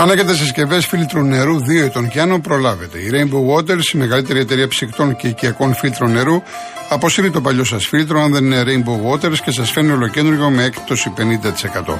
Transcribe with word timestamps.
Αν 0.00 0.10
έχετε 0.10 0.34
συσκευές 0.34 0.86
φίλτρου 0.86 1.22
νερού 1.22 1.56
2 1.58 1.84
ετών 1.84 2.08
και 2.08 2.20
άνω, 2.20 2.40
προλάβετε. 2.40 2.98
Η 2.98 3.10
Rainbow 3.12 3.56
Waters, 3.56 3.94
η 3.94 3.98
μεγαλύτερη 3.98 4.40
εταιρεία 4.40 4.68
ψυκτών 4.68 5.16
και 5.16 5.28
οικιακών 5.28 5.74
φίλτρων 5.74 6.12
νερού, 6.12 6.42
αποσύρει 6.88 7.30
το 7.30 7.40
παλιό 7.40 7.64
σας 7.64 7.86
φίλτρο 7.86 8.20
αν 8.20 8.32
δεν 8.32 8.44
είναι 8.44 8.62
Rainbow 8.66 9.10
Waters 9.10 9.38
και 9.44 9.50
σας 9.50 9.70
φέρνει 9.70 9.90
ολοκέντρο 9.90 10.50
με 10.50 10.64
έκπτωση 10.64 11.12
50%. 11.16 11.98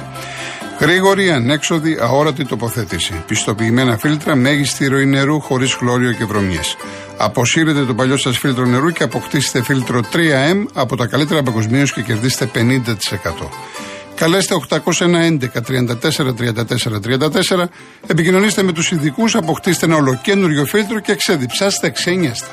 Γρήγορη, 0.79 1.31
ανέξοδη, 1.31 1.97
αόρατη 2.01 2.45
τοποθέτηση. 2.45 3.23
Πιστοποιημένα 3.27 3.97
φίλτρα, 3.97 4.35
μέγιστη 4.35 4.87
ροή 4.87 5.05
νερού 5.05 5.39
χωρίς 5.39 5.73
χλώριο 5.73 6.11
και 6.11 6.25
βρωμιές. 6.25 6.75
Αποσύρετε 7.17 7.85
το 7.85 7.93
παλιό 7.93 8.17
σας 8.17 8.37
φίλτρο 8.37 8.65
νερού 8.65 8.89
και 8.89 9.03
αποκτήστε 9.03 9.63
φίλτρο 9.63 9.99
3M 10.13 10.65
από 10.73 10.95
τα 10.95 11.05
καλύτερα 11.05 11.43
παγκοσμίως 11.43 11.93
και 11.93 12.01
κερδίστε 12.01 12.45
50%. 12.45 13.49
Καλέστε 14.21 14.55
801 14.69 15.37
34 15.67 16.33
34 16.37 16.99
34. 17.01 17.65
Επικοινωνήστε 18.07 18.63
με 18.63 18.71
τους 18.71 18.91
ειδικούς, 18.91 19.35
αποκτήστε 19.35 19.85
ένα 19.85 19.95
ολοκένουργιο 19.95 20.65
φίλτρο 20.65 20.99
και 20.99 21.15
ξεδιψάστε 21.15 21.89
ξένιαστα. 21.89 22.47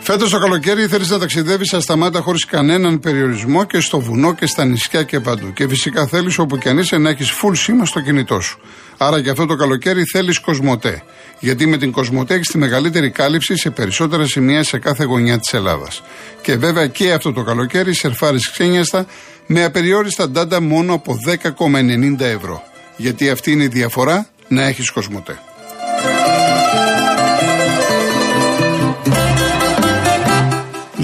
Φέτος 0.00 0.30
το 0.30 0.38
καλοκαίρι 0.38 0.86
θέλει 0.86 1.06
να 1.08 1.18
ταξιδεύεις 1.18 1.72
ασταμάτα 1.72 2.20
χωρίς 2.20 2.44
κανέναν 2.44 3.00
περιορισμό 3.00 3.64
και 3.64 3.80
στο 3.80 4.00
βουνό 4.00 4.34
και 4.34 4.46
στα 4.46 4.64
νησιά 4.64 5.02
και 5.02 5.20
παντού. 5.20 5.52
Και 5.52 5.68
φυσικά 5.68 6.06
θέλεις 6.06 6.38
όπου 6.38 6.58
και 6.58 6.68
αν 6.68 6.78
είσαι 6.78 6.98
να 6.98 7.10
έχεις 7.10 7.30
full 7.30 7.52
σήμα 7.56 7.84
στο 7.84 8.00
κινητό 8.00 8.40
σου. 8.40 8.58
Άρα 8.98 9.22
και 9.22 9.30
αυτό 9.30 9.46
το 9.46 9.54
καλοκαίρι 9.54 10.02
θέλεις 10.12 10.38
Κοσμοτέ. 10.38 11.02
Γιατί 11.44 11.66
με 11.66 11.76
την 11.76 11.92
Κοσμοτέ 11.92 12.34
έχεις 12.34 12.48
τη 12.48 12.58
μεγαλύτερη 12.58 13.10
κάλυψη 13.10 13.56
σε 13.56 13.70
περισσότερα 13.70 14.26
σημεία 14.26 14.62
σε 14.62 14.78
κάθε 14.78 15.04
γωνιά 15.04 15.38
της 15.38 15.52
Ελλάδας. 15.52 16.02
Και 16.42 16.56
βέβαια 16.56 16.86
και 16.86 17.12
αυτό 17.12 17.32
το 17.32 17.42
καλοκαίρι 17.42 17.94
σερφάρεις 17.94 18.50
ξένιαστα 18.50 19.06
με 19.46 19.64
απεριόριστα 19.64 20.28
ντάντα 20.28 20.60
μόνο 20.60 20.94
από 20.94 21.16
10,90 21.26 22.20
ευρώ. 22.20 22.62
Γιατί 22.96 23.30
αυτή 23.30 23.50
είναι 23.52 23.62
η 23.62 23.68
διαφορά 23.68 24.26
να 24.48 24.62
έχεις 24.62 24.90
Κοσμοτέ. 24.90 25.38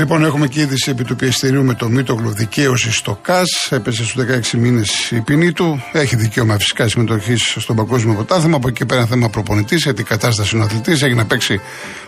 Λοιπόν, 0.00 0.24
έχουμε 0.24 0.48
και 0.48 0.60
είδηση 0.60 0.90
επί 0.90 1.04
του 1.04 1.16
πιεστηρίου 1.16 1.64
με 1.64 1.74
το 1.74 1.88
Μήτογλου 1.88 2.30
δικαίωσης 2.34 2.96
στο 2.96 3.18
ΚΑΣ. 3.22 3.68
Έπεσε 3.70 4.04
στους 4.04 4.24
16 4.54 4.58
μήνες 4.58 5.10
η 5.10 5.20
ποινή 5.20 5.52
του. 5.52 5.82
Έχει 5.92 6.16
δικαίωμα 6.16 6.58
φυσικά 6.58 6.88
συμμετοχής 6.88 7.56
στο 7.58 7.74
Παγκόσμιο 7.74 8.14
Ποτάθλημα. 8.14 8.56
Από 8.56 8.68
εκεί 8.68 8.86
πέρα 8.86 9.06
θέμα 9.06 9.28
προπονητής, 9.28 9.82
γιατί 9.82 10.00
η 10.00 10.04
κατάσταση 10.04 10.56
είναι 10.56 10.64
αθλητής. 10.64 11.02
Έχει 11.02 11.14
να 11.14 11.26
παίξει 11.26 11.60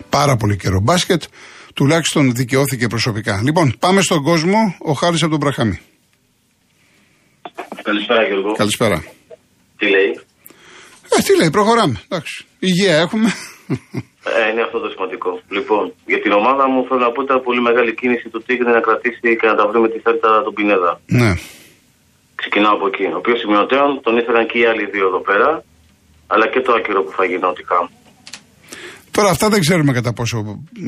πάρα 0.08 0.36
πολύ 0.36 0.56
καιρό 0.56 0.80
μπάσκετ. 0.80 1.22
Τουλάχιστον 1.74 2.34
δικαιώθηκε 2.34 2.86
προσωπικά. 2.86 3.40
Λοιπόν, 3.44 3.76
πάμε 3.78 4.00
στον 4.00 4.22
κόσμο. 4.22 4.76
Ο 4.78 4.92
Χάρη 4.92 5.16
από 5.20 5.28
τον 5.28 5.38
Μπραχάμι. 5.38 5.78
Καλησπέρα, 7.82 8.22
Γιώργο. 8.22 8.52
Καλησπέρα. 8.52 9.04
Τι 9.76 9.88
λέει; 9.88 10.20
Ε, 11.18 11.22
τι 11.22 11.36
λέει, 11.36 11.50
προχωράμε. 11.50 12.00
Εντάξει. 12.08 12.44
Υγεία 12.58 12.96
έχουμε. 12.96 13.32
Ε, 14.30 14.50
είναι 14.50 14.62
αυτό 14.66 14.78
το 14.84 14.88
σημαντικό. 14.94 15.30
Λοιπόν, 15.56 15.82
για 16.12 16.20
την 16.24 16.32
ομάδα 16.40 16.64
μου 16.70 16.80
θέλω 16.88 17.00
να 17.06 17.10
πω 17.14 17.20
ήταν 17.26 17.38
πολύ 17.46 17.60
μεγάλη 17.68 17.92
κίνηση 18.00 18.26
του 18.32 18.40
Τίγρη 18.46 18.70
να 18.78 18.82
κρατήσει 18.86 19.28
και 19.40 19.46
να 19.50 19.54
τα 19.58 19.64
βρει 19.68 19.78
με 19.84 19.88
τη 19.92 19.98
φέρτα 20.04 20.30
του 20.44 20.52
Πινέδα. 20.56 20.92
Ναι. 21.20 21.32
Ξεκινάω 22.40 22.74
από 22.78 22.86
εκεί. 22.90 23.06
Ο 23.16 23.18
οποίος 23.22 23.38
σημειωτέων 23.42 23.88
τον 24.04 24.14
ήθελαν 24.20 24.44
και 24.50 24.58
οι 24.60 24.64
άλλοι 24.70 24.84
δύο 24.94 25.06
εδώ 25.10 25.20
πέρα, 25.28 25.50
αλλά 26.32 26.46
και 26.52 26.60
το 26.66 26.70
άκυρο 26.78 27.00
που 27.04 27.12
θα 27.18 27.24
γινότικα. 27.30 27.78
Τώρα 29.16 29.28
αυτά 29.30 29.48
δεν 29.48 29.60
ξέρουμε 29.60 29.92
κατά 29.92 30.12
πόσο 30.12 30.36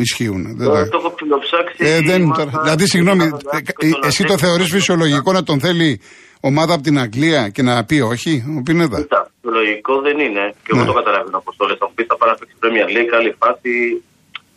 ισχύουν. 0.04 0.42
Δεν 0.58 0.66
το, 0.68 0.88
το 0.88 0.98
έχω 1.00 1.10
ψιλοψάξει. 1.14 1.76
Ε, 1.78 2.00
δεν, 2.00 2.32
τώρα, 2.32 2.50
δηλαδή, 2.62 2.84
συγγνώμη, 2.88 3.24
ε, 3.24 4.06
εσύ 4.06 4.24
το 4.24 4.38
θεωρείς 4.38 4.68
φυσιολογικό 4.70 5.32
να 5.32 5.42
τον 5.42 5.60
θέλει 5.60 6.00
ομάδα 6.40 6.74
από 6.74 6.82
την 6.82 6.98
Αγγλία 6.98 7.48
και 7.48 7.62
να 7.62 7.84
πει 7.84 8.00
όχι, 8.00 8.44
ο 8.58 8.62
Πινέδα; 8.62 9.06
Λογικό 9.50 10.00
δεν 10.00 10.18
είναι. 10.18 10.54
Και 10.62 10.70
εγώ 10.72 10.80
ναι. 10.80 10.86
το 10.86 10.92
καταλαβαίνω 10.92 11.36
όπω 11.36 11.52
το 11.56 11.66
λε. 11.66 11.76
Θα 11.76 11.86
μου 11.86 11.94
πεις 11.94 12.06
θα 12.06 12.16
πάρει 12.16 12.32
να 12.32 12.38
παίξει 12.38 12.56
Premier 12.62 12.88
League, 12.96 13.12
άλλη 13.18 13.36
φάση, 13.40 14.02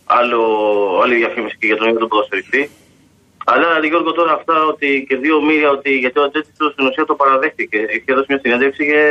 άλλο, 0.06 0.42
άλλη 1.03 1.16
διαφήμιση 1.16 1.58
και 1.59 1.66
για 1.66 1.78
τον 1.78 1.88
ίδιο 1.88 2.00
τον 2.00 2.08
ποδοσφαιριστή. 2.08 2.70
Αλλά 3.46 3.86
Γιώργο 3.86 4.12
τώρα 4.12 4.34
αυτά 4.34 4.66
ότι 4.66 5.06
και 5.08 5.16
δύο 5.16 5.42
μίλια 5.42 5.70
ότι 5.70 5.97
γιατί 5.97 6.20
ο 6.20 6.24
Ατζέτητο 6.24 6.70
στην 6.70 6.86
ουσία 6.86 7.06
το 7.06 7.16
παραδέχτηκε. 7.16 7.78
Είχε 7.78 8.14
δώσει 8.14 8.26
μια 8.30 8.40
συνέντευξη 8.40 8.86
και 8.86 9.02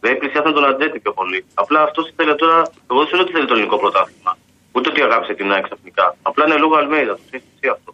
δεν 0.00 0.18
πλησιάσαν 0.18 0.52
τον 0.52 0.64
Ατζέτη 0.64 0.98
πιο 0.98 1.12
πολύ. 1.12 1.44
Απλά 1.54 1.82
αυτός 1.82 2.08
ήθελε 2.08 2.34
τώρα. 2.34 2.62
Εγώ 2.90 2.98
δεν 3.00 3.08
θέλω 3.08 3.22
ότι 3.22 3.32
θέλει 3.32 3.46
το 3.46 3.52
ελληνικό 3.54 3.78
πρωτάθλημα. 3.78 4.36
Ούτε 4.72 4.88
ότι 4.88 5.02
αγάπησε 5.02 5.34
την 5.34 5.52
ΑΕΚ 5.52 5.64
ξαφνικά. 5.64 6.16
Απλά 6.22 6.44
είναι 6.46 6.56
λόγω 6.56 6.74
Αλμέιδα. 6.76 7.14
Το 7.14 7.70
αυτό. 7.70 7.91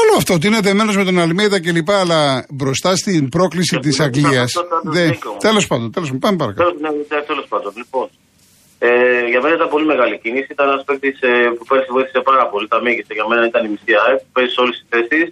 Όλο 0.00 0.12
αυτό 0.16 0.34
ότι 0.34 0.46
είναι 0.46 0.60
δεμένος 0.60 0.96
με 0.96 1.04
τον 1.04 1.18
Αλμίδα 1.18 1.60
και 1.60 1.72
λοιπά, 1.72 2.00
αλλά 2.00 2.46
μπροστά 2.50 2.96
στην 2.96 3.28
πρόκληση 3.28 3.78
της 3.78 4.00
Αγγλίας. 4.00 4.52
Τέλος 5.38 5.66
πάντων, 5.66 5.92
τέλος 5.92 6.08
πάντων, 6.08 6.18
πάμε 6.18 6.36
παρακάτω. 6.36 6.74
Ναι, 6.80 6.88
ναι, 6.88 7.22
Τέλος 7.22 7.46
πάντων, 7.48 7.72
λοιπόν. 7.76 8.08
Ε, 8.78 8.88
για 9.32 9.40
μένα 9.42 9.54
ήταν 9.54 9.68
πολύ 9.68 9.86
μεγάλη 9.92 10.18
κίνηση. 10.18 10.48
Ήταν 10.50 10.68
ένας 10.68 10.84
παίκτης 10.84 11.20
ε, 11.20 11.30
που 11.56 11.64
πέρσι 11.68 11.90
βοήθησε 11.96 12.20
πάρα 12.30 12.44
πολύ. 12.52 12.68
Τα 12.68 12.80
μέγιστα 12.82 13.14
για 13.14 13.26
μένα 13.30 13.46
ήταν 13.46 13.64
η 13.64 13.68
μισή 13.68 13.92
ΑΕΠ. 14.02 14.20
Παίζει 14.34 14.52
σε 14.54 14.60
όλες 14.60 14.74
τις 14.78 14.86
θέσεις. 14.92 15.26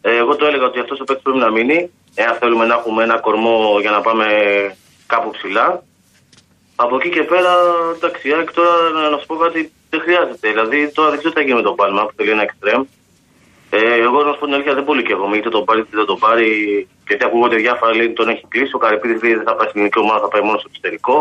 Ε, 0.00 0.16
εγώ 0.22 0.32
το 0.36 0.44
έλεγα 0.48 0.64
ότι 0.70 0.78
αυτός 0.84 0.98
ο 1.00 1.04
παίκτης 1.04 1.24
πρέπει 1.26 1.42
να 1.46 1.50
μείνει. 1.56 1.78
Εάν 2.22 2.34
θέλουμε 2.40 2.64
να 2.70 2.74
έχουμε 2.78 3.02
ένα 3.08 3.16
κορμό 3.26 3.56
για 3.84 3.90
να 3.96 4.00
πάμε 4.06 4.26
κάπου 5.12 5.30
ψηλά. 5.36 5.66
Από 6.84 6.94
εκεί 6.98 7.10
και 7.16 7.22
πέρα, 7.32 7.52
εντάξει, 7.96 8.24
τώρα 8.58 8.72
να 9.12 9.18
σου 9.20 9.26
πω 9.26 9.36
κάτι 9.44 9.60
δεν 9.90 10.00
χρειάζεται. 10.04 10.46
Δηλαδή 10.52 10.78
τώρα 10.96 11.08
δεν 11.10 11.18
ξέρω 11.18 11.32
τι 11.32 11.38
θα 11.40 11.44
γίνει 11.46 11.58
με 11.60 11.66
τον 11.68 11.76
Πάλμα 11.80 12.02
που 12.06 12.12
θέλει 12.16 12.30
ένα 12.36 12.44
εξτρέμ. 12.48 12.82
Ε, 13.76 13.80
εγώ 14.06 14.18
να 14.26 14.30
σου 14.32 14.38
πω 14.40 14.44
την 14.48 14.54
αλήθεια 14.56 14.74
δεν 14.78 14.84
πολύ 14.90 15.02
και 15.06 15.14
εγώ. 15.16 15.24
Είτε 15.38 15.50
τον 15.56 15.64
πάρει 15.68 15.80
είτε 15.82 15.96
δεν 16.00 16.08
τον 16.12 16.18
πάρει. 16.24 16.48
Γιατί 17.08 17.24
ακούγονται 17.28 17.56
διάφορα 17.64 17.90
λέει 17.98 18.08
τον 18.20 18.28
έχει 18.32 18.44
κλείσει. 18.52 18.72
Ο 18.78 18.80
Καρυπίδης 18.84 19.20
λέει 19.24 19.34
δεν 19.40 19.46
θα 19.50 19.54
πάει 19.56 19.68
στην 19.70 19.78
ελληνική 19.80 20.00
ομάδα, 20.04 20.20
θα 20.24 20.30
πάει 20.32 20.44
μόνο 20.48 20.58
στο 20.62 20.68
εξωτερικό. 20.72 21.16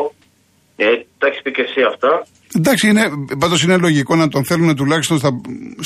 Ε, 0.84 0.88
τα 1.19 1.25
έχεις 1.30 1.41
πει 1.44 1.52
και 1.57 1.63
εσύ 1.68 1.81
αυτά. 1.91 2.12
Εντάξει, 2.59 2.84
είναι, 2.91 3.03
πάντως 3.41 3.59
είναι 3.63 3.78
λογικό 3.88 4.13
να 4.22 4.28
τον 4.34 4.44
θέλουν 4.50 4.69
τουλάχιστον 4.75 5.18
στα, 5.22 5.31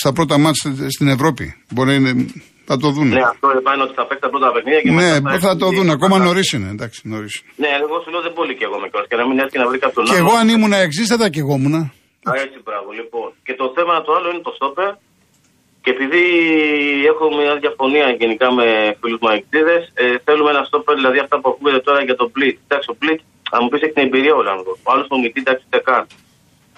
στα 0.01 0.09
πρώτα 0.17 0.35
μάτια 0.43 0.67
στην 0.95 1.07
Ευρώπη. 1.15 1.45
Μπορεί 1.73 1.93
να 2.05 2.11
θα 2.69 2.77
το 2.83 2.87
δουν. 2.95 3.07
Ναι, 3.07 3.23
αυτό 3.33 3.45
είναι 3.51 3.83
ότι 3.87 3.95
θα 3.99 4.05
παίξει 4.07 4.23
τα 4.25 4.29
πρώτα 4.33 4.47
παιχνίδια 4.53 4.81
και 4.83 4.91
Ναι, 5.01 5.11
θα, 5.33 5.39
θα 5.47 5.53
το 5.61 5.67
δουν. 5.75 5.89
Ακόμα 5.97 6.17
νωρίς 6.27 6.47
είναι. 6.55 6.69
Εντάξει, 6.75 6.99
νωρίς. 7.13 7.33
Ναι, 7.61 7.69
εγώ 7.83 7.95
σου 8.03 8.09
λέω 8.13 8.21
δεν 8.27 8.33
πολύ 8.39 8.53
και 8.57 8.65
εγώ 8.69 8.77
με 8.81 8.87
και 9.09 9.17
να 9.21 9.25
μην 9.27 9.37
έρθει 9.43 9.57
να 9.63 9.67
βρει 9.69 9.79
κάποιον 9.85 10.01
Και 10.11 10.21
εγώ 10.23 10.33
αν 10.41 10.47
ήμουν 10.55 10.73
εξής 10.85 11.07
θα 11.11 11.17
τα 11.21 11.27
και 11.33 11.41
εγώ 11.45 11.53
ήμουν. 11.59 11.75
Α, 12.29 12.31
έτσι, 12.45 12.57
μπράβο, 12.65 12.89
λοιπόν. 12.99 13.29
Και 13.45 13.53
το 13.61 13.65
θέμα 13.75 13.93
το 14.05 14.11
άλλο 14.17 14.27
είναι 14.31 14.43
το 14.47 14.53
στόπερ 14.57 14.91
και 15.81 15.89
επειδή 15.89 16.23
έχω 17.05 17.35
μια 17.35 17.55
διαφωνία 17.55 18.09
γενικά 18.09 18.51
με 18.51 18.97
φίλους 19.01 19.19
μου 19.21 19.29
αεκτήδε, 19.29 19.87
ε, 19.93 20.15
θέλουμε 20.23 20.49
ένα 20.49 20.63
στόπερ, 20.63 20.95
δηλαδή 20.95 21.19
αυτά 21.19 21.39
που 21.39 21.49
ακούγεται 21.49 21.79
τώρα 21.79 22.03
για 22.03 22.15
τον 22.15 22.31
Πλίτ. 22.31 22.57
Εντάξει, 22.67 22.89
ο 22.89 22.95
Πλίτ, 22.95 23.19
αν 23.51 23.59
μου 23.63 23.69
πεις 23.69 23.81
έχει 23.81 23.93
την 23.93 24.03
εμπειρία 24.03 24.35
ο 24.35 24.41
Λάνγκο. 24.41 24.77
Ο 24.83 24.91
άλλος 24.91 25.07
μου 25.09 25.31
εντάξει, 25.33 25.65
δεν 25.69 25.83
καν. 25.83 26.07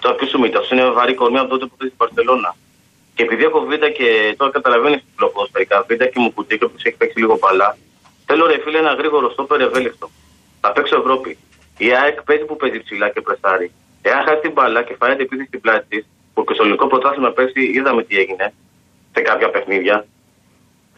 Το 0.00 0.12
ποιο 0.12 0.26
σου 0.26 0.38
μύτα, 0.38 0.60
είναι 0.72 0.90
βαρύ 0.90 1.14
κορμιά 1.14 1.40
από 1.40 1.50
τότε 1.50 1.64
που 1.66 1.74
ήρθε 1.74 1.86
στην 1.86 1.96
Παρσελώνα. 1.96 2.56
Και 3.14 3.22
επειδή 3.22 3.44
έχω 3.44 3.60
βίτα 3.60 3.90
και 3.90 4.34
τώρα 4.36 4.50
καταλαβαίνεις 4.52 4.98
την 4.98 5.14
πλοκόσφαιρικα, 5.16 5.84
βίτα 5.88 6.06
και 6.06 6.18
μου 6.20 6.32
κουτί 6.32 6.58
και 6.58 6.68
έχει 6.82 6.96
παίξει 6.96 7.18
λίγο 7.18 7.36
παλά, 7.36 7.76
θέλω 8.26 8.46
ρε 8.46 8.58
φίλε 8.64 8.78
ένα 8.78 8.92
γρήγορο 8.92 9.30
στόπερ 9.30 9.60
ευέλικτο. 9.60 10.10
Θα 10.60 10.72
παίξω 10.72 10.96
Ευρώπη. 10.96 11.38
Η 11.78 11.92
ΑΕΚ 11.94 12.22
παίζει 12.22 12.44
που 12.44 12.56
παίζει 12.56 12.80
ψηλά 12.82 13.08
και 13.08 13.20
πρεσάρει. 13.20 13.70
Εάν 14.02 14.24
χάσει 14.24 14.40
την 14.40 14.52
μπαλά 14.52 14.82
και 14.82 14.94
φάει 14.98 15.16
την 15.16 15.44
στην 15.46 15.60
πλάτη 15.60 15.86
της, 15.88 16.06
που 16.34 16.44
και 16.44 16.54
στο 16.54 16.62
ελληνικό 16.62 16.86
πρωτάθλημα 16.86 17.30
πέρσι 17.30 17.62
είδαμε 17.74 18.02
τι 18.02 18.18
έγινε, 18.18 18.54
σε 19.14 19.20
κάποια 19.28 19.48
παιχνίδια. 19.54 19.96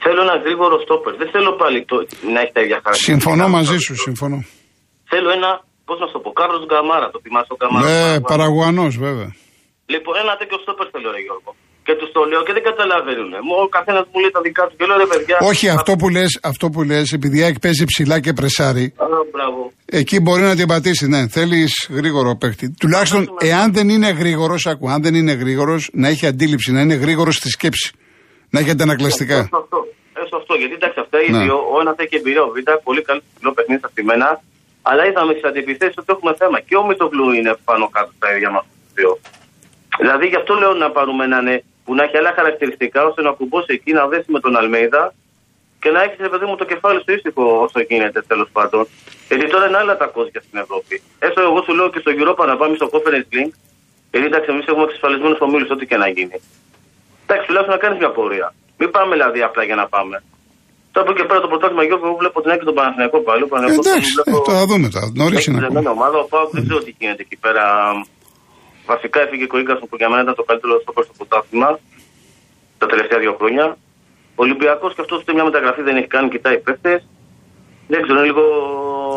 Θέλω 0.05 0.21
ένα 0.27 0.37
γρήγορο 0.45 0.77
στόπερ. 0.85 1.13
Δεν 1.21 1.29
θέλω 1.35 1.51
πάλι 1.63 1.79
το, 1.91 1.97
να 2.35 2.39
έχει 2.43 2.53
τα 2.57 2.63
ίδια 2.65 2.79
χαρακτηριστικά. 2.83 3.13
Συμφωνώ 3.13 3.45
μαζί 3.57 3.79
σου, 3.85 3.95
συμφωνώ. 4.07 4.39
Θέλω 5.13 5.29
ένα, 5.39 5.51
πώς 5.89 5.99
να 6.03 6.09
το 6.13 6.19
πω, 6.23 6.31
Κάρλος 6.39 6.65
Γκαμάρα, 6.71 7.07
το 7.15 7.19
θυμάσαι 7.25 7.53
ο 7.55 7.59
Γκαμάρα. 7.61 7.85
Ναι, 7.87 8.21
παραγουανό 8.31 8.87
βέβαια. 9.07 9.31
Λοιπόν, 9.93 10.13
ένα 10.23 10.33
τέτοιο 10.41 10.59
στόπερ 10.65 10.87
θέλω, 10.93 11.09
ρε 11.17 11.23
Γιώργο. 11.27 11.51
Και 11.87 11.95
τους 11.99 12.11
το 12.17 12.21
λέω 12.31 12.43
και 12.47 12.53
δεν 12.57 12.65
καταλαβαίνουν. 12.71 13.31
Ο 13.65 13.69
καθένας 13.77 14.05
μου 14.11 14.19
λέει 14.23 14.33
τα 14.37 14.41
δικά 14.47 14.63
του 14.69 14.75
και 14.79 14.85
λέω 14.89 14.97
ρε 14.97 15.09
παιδιά. 15.13 15.37
Όχι, 15.51 15.69
αυτό 15.69 15.93
που 16.01 16.09
λες, 16.09 16.31
αυτό 16.43 16.67
που 16.73 16.83
λες, 16.83 17.13
επειδή 17.13 17.39
έχει 17.43 17.59
παίζει 17.59 17.85
ψηλά 17.85 18.21
και 18.21 18.33
πρεσάρει. 18.33 18.85
Α, 18.97 19.07
μπράβο. 19.33 19.73
Εκεί 19.85 20.21
μπορεί 20.21 20.43
να 20.43 20.57
την 20.57 20.67
πατήσει, 20.67 21.07
ναι. 21.09 21.29
Θέλεις 21.29 21.89
γρήγορο 21.91 22.37
παίχτη. 22.37 22.75
Τουλάχιστον, 22.81 23.29
εάν 23.39 23.73
δεν 23.73 23.89
είναι 23.89 24.11
γρήγορος, 24.11 24.67
ακού, 24.67 24.91
αν 24.91 25.03
δεν 25.03 25.15
είναι 25.15 25.33
γρήγορος, 25.33 25.91
να 25.93 26.09
έχει 26.09 26.27
αντίληψη, 26.27 26.73
να 26.73 26.81
είναι 26.81 26.95
γρήγορος 26.95 27.35
στη 27.35 27.49
σκέψη. 27.49 27.91
Να 28.51 28.59
έχετε 28.61 28.83
ανακλαστικά. 28.83 29.37
Έστω 29.39 29.57
αυτό. 29.57 29.79
Έστω 30.23 30.37
αυτό. 30.37 30.55
Γιατί 30.55 30.75
εντάξει, 30.75 31.01
αυτά 31.01 31.23
οι 31.23 31.31
ναι. 31.31 31.43
δύο, 31.43 31.57
ο 31.75 31.81
ένας 31.81 31.95
έχει 31.99 32.17
εμπειρία, 32.17 32.43
ο 32.43 32.51
Β, 32.55 32.57
πολύ 32.89 33.03
καλό 33.03 33.21
ψηλό 33.35 33.53
παιχνίδι 33.53 33.81
στα 33.83 33.89
στημένα. 33.89 34.29
Αλλά 34.83 35.07
είδαμε 35.07 35.33
στις 35.33 35.45
αντιπιθέσεις 35.45 35.97
ότι 35.99 36.11
έχουμε 36.15 36.35
θέμα. 36.41 36.61
Και 36.61 36.77
ο 36.77 36.87
Μητογλου 36.87 37.33
είναι 37.33 37.53
πάνω 37.65 37.89
κάτω 37.89 38.11
στα 38.17 38.29
ίδια 38.35 38.51
μας 38.51 38.65
δύο. 38.95 39.19
Δηλαδή 40.01 40.27
γι' 40.27 40.37
αυτό 40.37 40.55
λέω 40.55 40.73
να 40.75 40.91
πάρουμε 40.91 41.25
έναν 41.25 41.47
που 41.85 41.95
να 41.95 42.03
έχει 42.05 42.17
άλλα 42.17 42.33
χαρακτηριστικά 42.39 43.01
ώστε 43.09 43.23
να 43.23 43.31
κουμπώσει 43.39 43.71
εκεί 43.79 43.93
να 43.93 44.07
δέσει 44.07 44.31
με 44.37 44.41
τον 44.41 44.57
Αλμέιδα 44.57 45.15
και 45.81 45.91
να 45.91 46.03
έχει 46.03 46.17
παιδί 46.33 46.47
μου 46.47 46.57
το 46.57 46.65
κεφάλι 46.65 47.01
στο 47.01 47.13
ήσυχο 47.13 47.45
όσο 47.65 47.81
γίνεται 47.89 48.21
τέλος 48.31 48.49
πάντων. 48.53 48.83
Γιατί 49.29 49.45
τώρα 49.53 49.67
είναι 49.69 49.77
άλλα 49.77 49.97
τα 49.97 50.07
κόσια 50.07 50.41
στην 50.47 50.59
Ευρώπη. 50.65 50.95
Έστω 51.19 51.41
εγώ 51.41 51.63
σου 51.63 51.75
λέω 51.75 51.91
και 51.91 52.01
στο 52.05 52.11
Europa 52.19 52.45
να 52.47 52.57
πάμε 52.57 52.75
στο 52.77 52.87
Conference 52.93 53.29
Link. 53.37 53.53
Γιατί 54.11 54.27
εντάξει, 54.27 54.49
εμείς 54.53 54.67
έχουμε 54.67 54.85
εξασφαλισμένους 54.85 55.41
ομίλους, 55.41 55.71
ό,τι 55.71 55.87
και 55.87 55.97
να 55.97 56.09
γίνει. 56.09 56.37
Εντάξει, 57.27 57.45
τουλάχιστον 57.49 57.75
να 57.77 57.81
κάνεις 57.85 57.99
μια 58.03 58.11
πορεία. 58.19 58.47
Μην 58.79 58.89
πάμε 58.97 59.13
δηλαδή 59.17 59.41
απλά 59.49 59.63
για 59.69 59.79
να 59.83 59.87
πάμε. 59.95 60.17
Τώρα 60.93 61.03
από 61.07 61.13
εκεί 61.15 61.25
πέρα 61.29 61.41
το 61.45 61.49
πρωτάθλημα 61.53 61.85
Γιώργο, 61.89 62.07
εγώ 62.11 62.17
βλέπω 62.23 62.37
την 62.43 62.51
άκρη 62.55 62.65
τον 62.71 62.77
Παναθηναϊκό 62.79 63.19
πάλι. 63.29 63.43
Ο 63.47 63.49
Παναθηναϊκός 63.53 63.87
Εντάξει, 63.87 64.11
τον 64.17 64.25
βλέπω- 64.25 64.43
ε, 64.43 64.47
το 64.47 64.53
θα 64.59 64.65
δούμε 64.71 64.87
τώρα. 64.95 65.07
Νωρί 65.21 65.35
Έχει 65.39 65.47
είναι 65.51 65.59
τρελμένη 65.63 65.87
ακόμα. 65.89 65.97
ομάδα. 65.99 66.17
Ο 66.25 66.27
Πάοκ 66.33 66.49
δεν 66.57 66.63
ξέρω 66.67 66.81
τι 66.87 66.93
γίνεται 66.99 67.23
εκεί 67.27 67.37
πέρα. 67.45 67.65
Βασικά 68.93 69.19
έφυγε 69.25 69.45
ο 69.57 69.59
Ίγκασον 69.63 69.87
που 69.91 69.97
για 70.01 70.09
μένα 70.11 70.23
ήταν 70.27 70.35
το 70.41 70.45
καλύτερο 70.49 70.73
στόπερ 70.85 71.03
στο 71.09 71.15
πρωτάθλημα 71.21 71.71
τα 72.81 72.87
τελευταία 72.93 73.19
δύο 73.25 73.33
χρόνια. 73.39 73.67
Ο 74.39 74.41
Ολυμπιακός 74.47 74.91
και 74.95 75.03
αυτός 75.05 75.17
ούτε 75.21 75.33
μια 75.37 75.45
μεταγραφή 75.49 75.83
δεν 75.89 75.95
έχει 76.01 76.11
κάνει, 76.15 76.27
κοιτάει 76.35 76.57
παίχτε. 76.67 76.93
Δεν 77.93 77.99
ξέρω, 78.03 78.17
είναι 78.19 78.29
λίγο. 78.31 78.45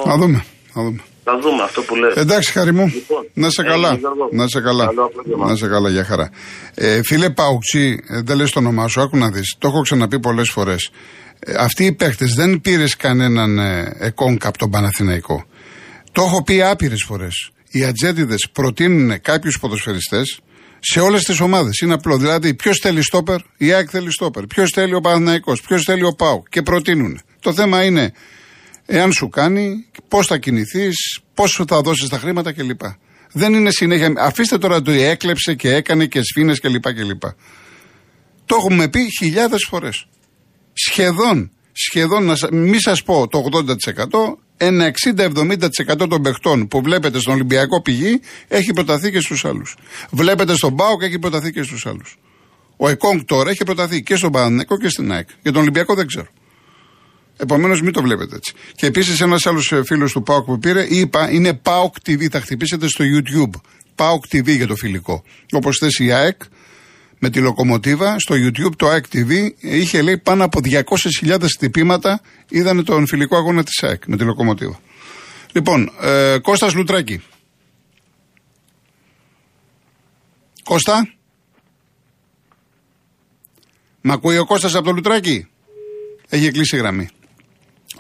Θα 0.09 0.15
δούμε. 0.21 0.39
Θα 0.73 0.79
δούμε. 0.85 1.01
Θα 1.31 1.39
δούμε 1.39 1.63
αυτό 1.63 1.81
που 1.81 1.95
λέει. 1.95 2.11
Εντάξει, 2.15 2.51
χάρη 2.51 2.73
μου. 2.73 2.85
Λοιπόν, 2.93 3.25
Να 3.33 3.49
σε 3.49 3.61
έγινε, 3.61 3.75
καλά. 3.75 3.95
Γιώργο. 3.95 4.29
Να 4.31 4.47
σε 4.47 4.61
καλά. 4.61 4.85
Καλό 4.85 5.03
απόγευμα. 5.03 5.47
Να 5.47 5.55
σε 5.55 5.67
καλά, 5.67 5.89
για 5.89 6.03
χαρά. 6.03 6.29
Ε, 6.73 7.01
φίλε 7.03 7.29
Παουξή, 7.29 7.99
ε, 8.07 8.21
δεν 8.21 8.37
λες 8.37 8.51
το 8.51 8.59
όνομά 8.59 8.87
σου, 8.87 9.01
άκου 9.01 9.17
να 9.17 9.29
δεις. 9.29 9.55
Το 9.57 9.67
έχω 9.67 9.81
ξαναπεί 9.81 10.19
πολλές 10.19 10.49
φορές. 10.49 10.89
Ε, 11.39 11.53
αυτοί 11.57 11.85
οι 11.85 11.91
παίχτες 11.91 12.33
δεν 12.33 12.61
πήρες 12.61 12.95
κανέναν 12.95 13.59
ε, 13.59 13.95
εκόνκα 13.99 14.47
από 14.47 14.57
τον 14.57 14.69
Παναθηναϊκό. 14.69 15.45
Το 16.11 16.21
έχω 16.21 16.43
πει 16.43 16.61
άπειρες 16.61 17.03
φορές. 17.07 17.49
Οι 17.71 17.83
ατζέντιδες 17.83 18.49
προτείνουν 18.51 19.21
κάποιους 19.21 19.59
ποδοσφαιριστές 19.59 20.39
σε 20.79 20.99
όλες 20.99 21.23
τις 21.23 21.39
ομάδες. 21.39 21.79
Είναι 21.79 21.93
απλό. 21.93 22.17
Δηλαδή, 22.17 22.53
ποιος 22.53 22.77
θέλει 22.77 23.03
στόπερ, 23.03 23.39
η 23.57 23.73
ΑΕΚ 23.73 23.87
θέλει 23.91 24.11
στόπερ. 24.11 24.45
Ποιος 24.45 24.71
θέλει 24.73 24.93
ο 24.93 25.01
Παναθηναϊκός, 25.01 25.61
ποιος 25.61 25.83
θέλει 25.83 26.03
ο 26.03 26.11
ΠΑΟ. 26.17 26.43
Και 26.49 26.61
προτείνουν. 26.61 27.19
Το 27.39 27.53
θέμα 27.53 27.83
είναι 27.83 28.13
εάν 28.91 29.11
σου 29.11 29.29
κάνει, 29.29 29.85
πώς 30.07 30.27
θα 30.27 30.37
κινηθείς, 30.37 31.19
πόσο 31.33 31.63
θα 31.67 31.81
δώσεις 31.81 32.09
τα 32.09 32.17
χρήματα 32.17 32.51
κλπ. 32.51 32.81
Δεν 33.31 33.53
είναι 33.53 33.71
συνέχεια. 33.71 34.13
Αφήστε 34.17 34.57
τώρα 34.57 34.81
το 34.81 34.91
έκλεψε 34.91 35.53
και 35.53 35.73
έκανε 35.73 36.05
και 36.05 36.21
σφίνε 36.23 36.53
κλπ. 36.55 36.93
κλπ. 36.93 37.21
Το 38.45 38.55
έχουμε 38.59 38.87
πει 38.87 38.99
χιλιάδες 39.19 39.65
φορές. 39.69 40.07
Σχεδόν, 40.73 41.51
σχεδόν, 41.71 42.23
να 42.25 42.35
σα- 42.35 42.53
μη 42.53 42.81
σας 42.81 43.03
πω 43.03 43.27
το 43.27 43.37
80%, 43.37 44.37
ένα 44.57 44.85
60-70% 44.85 46.07
των 46.07 46.21
παιχτών 46.21 46.67
που 46.67 46.81
βλέπετε 46.81 47.19
στον 47.19 47.33
Ολυμπιακό 47.33 47.81
πηγή 47.81 48.19
έχει 48.47 48.73
προταθεί 48.73 49.11
και 49.11 49.19
στους 49.19 49.45
άλλους. 49.45 49.75
Βλέπετε 50.11 50.55
στον 50.55 50.75
Πάοκ 50.75 51.01
έχει 51.03 51.19
προταθεί 51.19 51.51
και 51.51 51.63
στους 51.63 51.85
άλλους. 51.85 52.17
Ο 52.77 52.89
Εκόνγκ 52.89 53.21
τώρα 53.25 53.49
έχει 53.49 53.63
προταθεί 53.63 54.01
και 54.03 54.15
στον 54.15 54.31
Παναναναϊκό 54.31 54.77
και 54.77 54.89
στην 54.89 55.11
ΑΕΚ. 55.11 55.27
Για 55.41 55.51
τον 55.51 55.61
Ολυμπιακό 55.61 55.93
δεν 55.95 56.07
ξέρω. 56.07 56.27
Επομένως, 57.41 57.81
μην 57.81 57.93
το 57.93 58.01
βλέπετε 58.01 58.35
έτσι. 58.35 58.53
Και 58.75 58.85
επίσης, 58.85 59.21
ένας 59.21 59.45
άλλος 59.45 59.73
φίλος 59.85 60.11
του 60.11 60.23
Πάοκ 60.23 60.45
που 60.45 60.59
πήρε, 60.59 60.85
είπα, 60.89 61.31
είναι 61.31 61.53
Πάοκ 61.53 61.95
TV. 62.05 62.29
Θα 62.31 62.41
χτυπήσετε 62.41 62.87
στο 62.87 63.03
YouTube. 63.03 63.61
Πάοκ 63.95 64.23
TV 64.31 64.55
για 64.55 64.67
το 64.67 64.75
φιλικό. 64.75 65.23
Όπως 65.51 65.77
θες 65.77 65.99
η 65.99 66.11
ΑΕΚ 66.11 66.41
με 67.19 67.29
τη 67.29 67.39
λοκομοτίβα, 67.39 68.19
στο 68.19 68.35
YouTube 68.35 68.75
το 68.75 68.87
ΑΕΚ 68.87 69.05
TV 69.13 69.49
είχε 69.59 70.01
λέει 70.01 70.17
πάνω 70.17 70.43
από 70.43 70.59
200.000 71.23 71.45
τυπήματα 71.59 72.21
είδανε 72.49 72.83
τον 72.83 73.07
φιλικό 73.07 73.37
αγώνα 73.37 73.63
της 73.63 73.83
ΑΕΚ 73.83 74.03
με 74.07 74.17
τη 74.17 74.23
λοκομοτίβα. 74.23 74.79
Λοιπόν, 75.51 75.91
ε, 76.01 76.37
Κώστας 76.41 76.73
Λουτράκη. 76.73 77.21
Κώστα. 80.63 81.13
Μ' 84.01 84.11
ακούει 84.11 84.37
ο 84.37 84.45
Κώστας 84.45 84.75
από 84.75 84.85
το 84.85 84.91
Λουτράκη; 84.91 85.47
Έχει 86.29 86.51
κλείσει 86.51 86.75
η 86.75 86.79
γραμμή. 86.79 87.09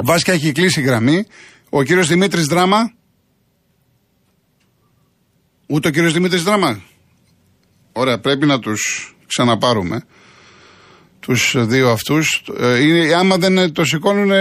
Βάσια 0.03 0.33
έχει 0.33 0.51
κλείσει 0.51 0.79
η 0.79 0.83
γραμμή. 0.83 1.25
Ο 1.69 1.83
κύριος 1.83 2.07
Δημήτρης 2.07 2.45
Δράμα. 2.45 2.93
Ούτε 5.67 5.87
ο 5.87 5.91
κύριος 5.91 6.13
Δημήτρης 6.13 6.43
Δράμα. 6.43 6.81
Ωραία, 7.91 8.19
πρέπει 8.19 8.45
να 8.45 8.59
τους 8.59 9.13
ξαναπάρουμε. 9.27 10.05
Τους 11.19 11.55
δύο 11.57 11.89
αυτούς. 11.89 12.43
Ε, 12.59 12.79
είναι, 12.83 13.13
άμα 13.13 13.37
δεν 13.37 13.73
το 13.73 13.83
σηκώνουν 13.83 14.31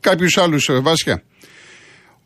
κάποιους 0.00 0.36
άλλους, 0.36 0.68
ε, 0.68 0.78
Βάσια. 0.80 1.22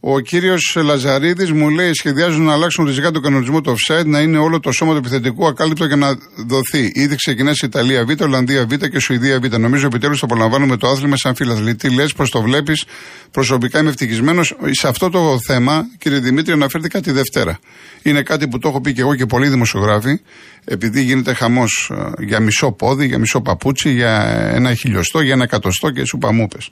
Ο 0.02 0.20
κύριος 0.20 0.76
Λαζαρίδης 0.82 1.52
μου 1.52 1.69
λέει: 1.69 1.94
Σχεδιάζουν 1.94 2.44
να 2.44 2.52
αλλάξουν 2.52 2.85
ριζικά 2.85 3.11
το 3.11 3.20
κανονισμό 3.20 3.61
του 3.61 3.75
offside, 3.76 4.06
να 4.06 4.20
είναι 4.20 4.38
όλο 4.38 4.61
το 4.61 4.73
σώμα 4.73 4.93
του 4.93 4.99
επιθετικού 4.99 5.47
ακάλυπτο 5.47 5.88
και 5.88 5.94
να 5.94 6.19
δοθεί. 6.47 6.91
Ήδη 6.94 7.17
ξεκινά 7.17 7.50
η 7.50 7.55
Ιταλία 7.62 8.05
Β, 8.05 8.23
Ολλανδία 8.23 8.67
Β 8.67 8.75
και 8.75 8.99
Σουηδία 8.99 9.41
Β. 9.41 9.56
Νομίζω 9.56 9.87
επιτέλους 9.87 10.19
θα 10.19 10.25
απολαμβάνουμε 10.25 10.76
το 10.76 10.88
άθλημα 10.88 11.17
σαν 11.17 11.35
φιλαθλητή. 11.35 11.91
Λες, 11.91 12.12
πώς 12.12 12.31
το 12.31 12.43
βλέπεις, 12.43 12.85
προσωπικά 13.31 13.79
είμαι 13.79 13.88
ευτυχισμένος. 13.88 14.56
Σε 14.70 14.88
αυτό 14.88 15.11
το 15.11 15.38
θέμα, 15.47 15.87
κύριε 15.99 16.19
Δημήτρη, 16.19 16.52
αναφέρθηκα 16.52 17.00
τη 17.00 17.11
Δευτέρα. 17.11 17.58
Είναι 18.02 18.23
κάτι 18.23 18.49
που 18.49 18.58
το 18.58 18.69
έχω 18.69 18.81
πει 18.81 18.93
και 18.93 19.00
εγώ 19.00 19.14
και 19.14 19.26
πολλοί 19.26 19.49
δημοσιογράφοι, 19.49 20.20
επειδή 20.64 21.02
γίνεται 21.02 21.35
χαμός 21.35 21.93
για 22.19 22.41
μισό 22.41 22.73
πόδι, 22.73 23.06
για 23.06 23.19
μισό 23.19 23.41
παπούτσι, 23.41 23.91
για 23.91 24.23
ένα 24.55 24.75
χιλιοστό, 24.75 25.20
για 25.20 25.32
ένα 25.32 25.43
εκατοστό 25.43 25.91
και 25.91 26.05
σου 26.05 26.19
παμούπες. 26.19 26.70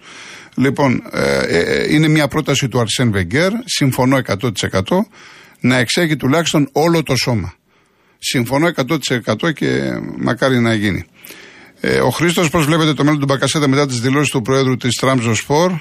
Λοιπόν, 0.59 1.03
ε, 1.13 1.39
ε, 1.41 1.95
είναι 1.95 2.09
μια 2.09 2.29
πρόταση 2.29 2.69
του 2.69 2.81
Αρσέν 2.81 3.13
Βεγγέρ, 3.13 3.51
συμφωνώ 3.65 4.19
100% 4.27 4.51
να 5.61 5.77
εξέχει 5.77 6.17
τουλάχιστον 6.17 6.69
όλο 6.73 7.03
το 7.03 7.17
σώμα. 7.17 7.55
Συμφωνώ 8.19 8.69
100% 8.69 9.53
και 9.55 9.91
μακάρι 10.19 10.59
να 10.59 10.75
γίνει. 10.75 11.05
Ε, 11.81 12.01
ο 12.01 12.11
Χρήστος, 12.11 12.51
πώς 12.51 12.65
βλέπετε 12.65 12.95
το 12.95 13.05
μέλλον 13.05 13.21
του 13.21 13.25
Μπακασέτα 13.25 13.69
μετά 13.69 13.87
τις 13.87 14.01
δηλώσεις 14.01 14.31
του 14.31 14.43
Προέδρου 14.43 14.77
της 14.77 14.95
Τραμζο 14.95 15.35
Σπορ 15.35 15.73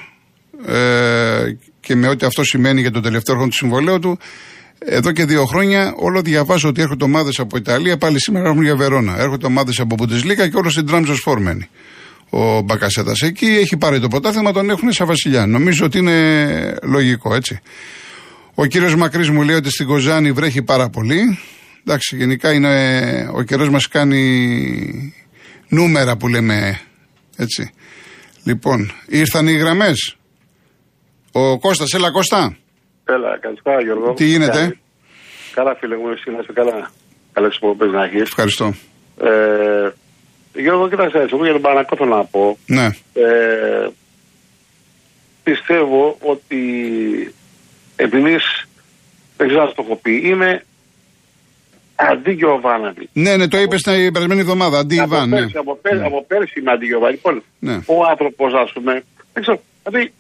ε, 0.66 1.44
και 1.80 1.96
με 1.96 2.08
ό,τι 2.08 2.26
αυτό 2.26 2.44
σημαίνει 2.44 2.82
για 2.82 2.92
το 2.92 3.00
τελευταίο 3.00 3.36
χρόνο 3.36 3.50
του 3.50 3.56
συμβολέου 3.56 4.00
του. 4.00 4.20
Εδώ 4.80 5.12
και 5.12 5.26
δύο 5.26 5.46
χρόνια 5.46 5.94
όλο 5.96 6.22
διαβάζω 6.22 6.70
ότι 6.70 6.82
έρχονται 6.82 7.04
ομάδες 7.04 7.40
από 7.40 7.58
Ιταλία, 7.58 7.98
πάλι 7.98 8.20
σήμερα 8.20 8.50
έχουν 8.50 8.64
για 8.64 8.76
Βερόνα. 8.76 9.20
Έρχονται 9.20 9.46
ομάδες 9.46 9.80
από 9.80 9.96
Bundesliga 10.00 10.50
και 10.50 10.58
όλο 10.58 10.70
στην 10.70 10.86
Τραμζο 10.86 11.16
Σπορ 11.16 11.40
μένει 11.40 11.70
ο 12.30 12.62
Μπακασέτας. 12.62 13.22
Εκεί 13.22 13.46
έχει 13.46 13.78
πάρει 13.78 14.00
το 14.00 14.08
πρωτάθλημα, 14.08 14.52
τον 14.52 14.70
έχουν 14.70 14.92
σαν 14.92 15.08
βασιλιά. 15.08 15.46
Νομίζω 15.46 15.86
ότι 15.86 15.98
είναι 15.98 16.78
λογικό, 16.84 17.36
έτσι. 17.36 17.60
Ο 18.56 18.66
κύριος 18.66 18.96
Μακρύς 18.96 19.30
μου 19.30 19.42
λέει 19.42 19.56
ότι 19.56 19.70
στην 19.70 19.88
Κοζάνη 19.88 20.32
βρέχει 20.32 20.62
πάρα 20.64 20.90
πολύ. 20.90 21.40
Εντάξει, 21.86 22.16
γενικά 22.16 22.54
είναι, 22.54 23.30
ο 23.34 23.42
καιρός 23.42 23.70
μας 23.70 23.88
κάνει 23.88 25.14
νούμερα 25.68 26.18
που 26.18 26.28
λέμε 26.28 26.80
έτσι. 27.38 27.72
Λοιπόν, 28.44 28.92
ήρθαν 29.08 29.48
οι 29.48 29.54
γραμμές. 29.54 30.16
Ο 31.32 31.60
Κώστας, 31.60 31.94
έλα 31.94 32.12
Κώστα. 32.12 32.58
Έλα, 33.06 33.40
καλησπέρα 33.40 33.82
Γιώργο. 33.82 34.14
Τι 34.14 34.26
γίνεται; 34.26 34.58
Καλά, 34.58 34.74
Καλά 35.54 35.76
φίλε 35.80 35.98
μου, 35.98 36.10
εσύ 36.10 36.32
να 36.32 36.40
είσαι 36.42 36.54
καλά. 36.54 36.92
Καλές 37.34 37.56
υπόλοιπες 37.56 37.92
να 37.92 38.04
έχεις. 38.04 38.22
Ευχαριστώ. 38.22 38.74
Ε, 39.22 39.90
Γιώργο, 40.58 40.90
κοίταξε, 40.90 41.18
εγώ 41.18 41.44
για 41.44 41.52
τον 41.52 41.62
Πανακό 41.62 41.96
θέλω 41.96 42.16
να 42.16 42.24
πω. 42.26 42.58
Ναι. 42.66 42.86
Ε, 43.14 43.88
πιστεύω 45.44 46.18
ότι 46.20 46.58
επειδή 47.96 48.36
δεν 49.38 49.48
ξέρω 49.48 49.62
αν 49.62 49.74
το 49.76 49.84
έχω 49.86 49.96
πει, 49.96 50.22
είμαι 50.28 50.64
αντί 51.96 52.32
Γιωβάναβη. 52.32 53.10
Ναι, 53.14 53.36
ναι, 53.38 53.48
το 53.48 53.58
είπες 53.58 53.82
την 53.82 54.12
περασμένη 54.14 54.42
εβδομάδα. 54.42 54.80
Αντί 54.80 55.00
από, 55.00 55.16
Ιβάν, 55.16 55.30
ναι. 55.30 55.40
πέρσι, 55.40 55.58
από, 55.58 55.76
πέρσι, 55.82 56.04
από 56.04 56.24
πέρσι 56.28 56.60
είμαι 56.60 56.72
αντί 56.72 56.86
Γιωβάναβη. 56.86 57.16
Λοιπόν, 57.16 57.44
Ναι. 57.60 57.80
ο 57.86 58.06
άνθρωπος, 58.10 58.54
ας 58.54 58.72
πούμε, 58.74 59.04
δεν 59.34 59.44
ξέρω, 59.44 59.62
δηλαδή 59.84 60.14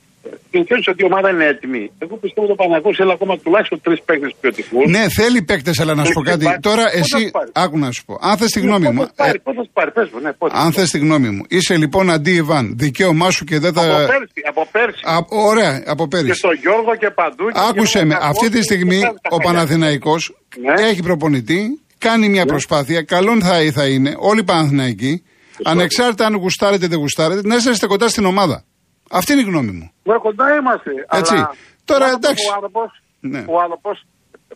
πιστεύει 0.51 0.89
ότι 0.93 1.01
η 1.03 1.07
ομάδα 1.11 1.29
είναι 1.33 1.45
έτοιμη. 1.53 1.91
Εγώ 2.03 2.15
πιστεύω 2.23 2.45
ότι 2.47 2.55
ο 2.57 2.59
Παναγό 2.63 2.89
θέλει 2.99 3.11
ακόμα 3.11 3.33
τουλάχιστον 3.37 3.81
τρεις 3.85 3.99
παίκτες 4.07 4.31
ποιοτικούς. 4.41 4.85
Ναι, 4.95 5.03
θέλει 5.09 5.41
παίκτες, 5.49 5.79
αλλά 5.79 5.93
να 5.99 6.03
σου 6.05 6.11
πω 6.17 6.21
Έχει 6.21 6.29
κάτι. 6.31 6.45
πάρει. 6.45 6.59
Τώρα 6.59 6.83
Πότε 6.83 6.91
θα 6.91 6.97
εσύ, 6.99 7.21
τους 7.23 7.31
πάρει; 7.31 7.49
άκου 7.63 7.77
να 7.85 7.91
σου 7.91 8.03
πω. 8.05 8.13
Αν 8.21 8.37
θες 8.37 8.51
τη 8.51 8.59
γνώμη 8.59 8.87
μου. 8.95 9.01
Πότε 9.03 9.11
θα 9.15 9.23
ε, 9.23 9.27
πάρει, 9.27 9.39
πότε 9.39 9.57
θα 9.63 9.69
πάρει, 9.73 9.91
πες 9.91 10.07
μου, 10.13 10.19
ναι, 10.19 10.31
πότε. 10.33 10.53
αν 10.63 10.71
θες 10.73 10.89
τη 10.89 10.97
γνώμη 11.05 11.29
μου. 11.29 11.43
Είσαι 11.47 11.77
λοιπόν 11.77 12.05
αντί 12.15 12.31
Ιβάν. 12.31 12.65
Δικαίωμά 12.77 13.29
σου 13.31 13.43
και 13.45 13.59
δεν 13.59 13.73
θα. 13.73 13.81
Από 13.81 14.05
πέρσι, 14.13 14.41
από 14.51 14.67
πέρσι. 14.71 15.01
Α, 15.13 15.15
ωραία, 15.49 15.83
από 15.85 16.03
Και 16.03 16.09
πέρυσι. 16.15 16.33
στον 16.33 16.53
Γιώργο 16.63 16.91
και 17.01 17.09
παντού. 17.19 17.45
και 17.51 17.59
Άκουσε 17.69 17.91
Γιώργο 17.99 18.07
με, 18.07 18.13
Κακό 18.13 18.25
αυτή 18.31 18.49
τη 18.49 18.57
και 18.57 18.63
στιγμή 18.63 18.99
τα 19.01 19.09
ο 19.29 19.35
χαλιά. 19.35 19.45
Παναθηναϊκός 19.45 20.21
Ναι. 20.61 20.81
έχει 20.87 21.01
προπονητή, 21.01 21.61
κάνει 21.97 22.29
μια 22.29 22.45
προσπάθεια, 22.45 23.01
καλόν 23.03 23.41
θα, 23.41 23.71
θα 23.73 23.85
είναι, 23.87 24.15
όλοι 24.17 24.39
οι 24.39 24.43
Παναθηναϊκοί, 24.43 25.23
ανεξάρτητα 25.63 26.25
αν 26.25 26.35
γουστάρετε 26.35 26.85
ή 26.85 26.87
δεν 26.87 26.99
γουστάρετε, 26.99 27.41
να 27.47 27.55
είσαστε 27.55 27.87
κοντά 27.87 28.07
στην 28.07 28.25
ομάδα. 28.25 28.63
Αυτή 29.11 29.31
είναι 29.31 29.41
η 29.41 29.45
γνώμη 29.45 29.71
μου. 29.71 29.91
Ναι, 30.03 30.13
κοντά 30.17 30.55
είμαστε. 30.55 30.91
Έτσι. 31.19 31.33
Αλλά 31.35 31.51
Τώρα, 31.85 32.05
ο 32.05 32.09
άνθρωπος- 32.09 32.23
εντάξει. 32.23 32.45
Ο 32.49 32.53
άνθρωπος, 32.53 32.89
Ναι. 33.19 33.43
ο 33.47 33.61
άνθρωπος 33.61 33.95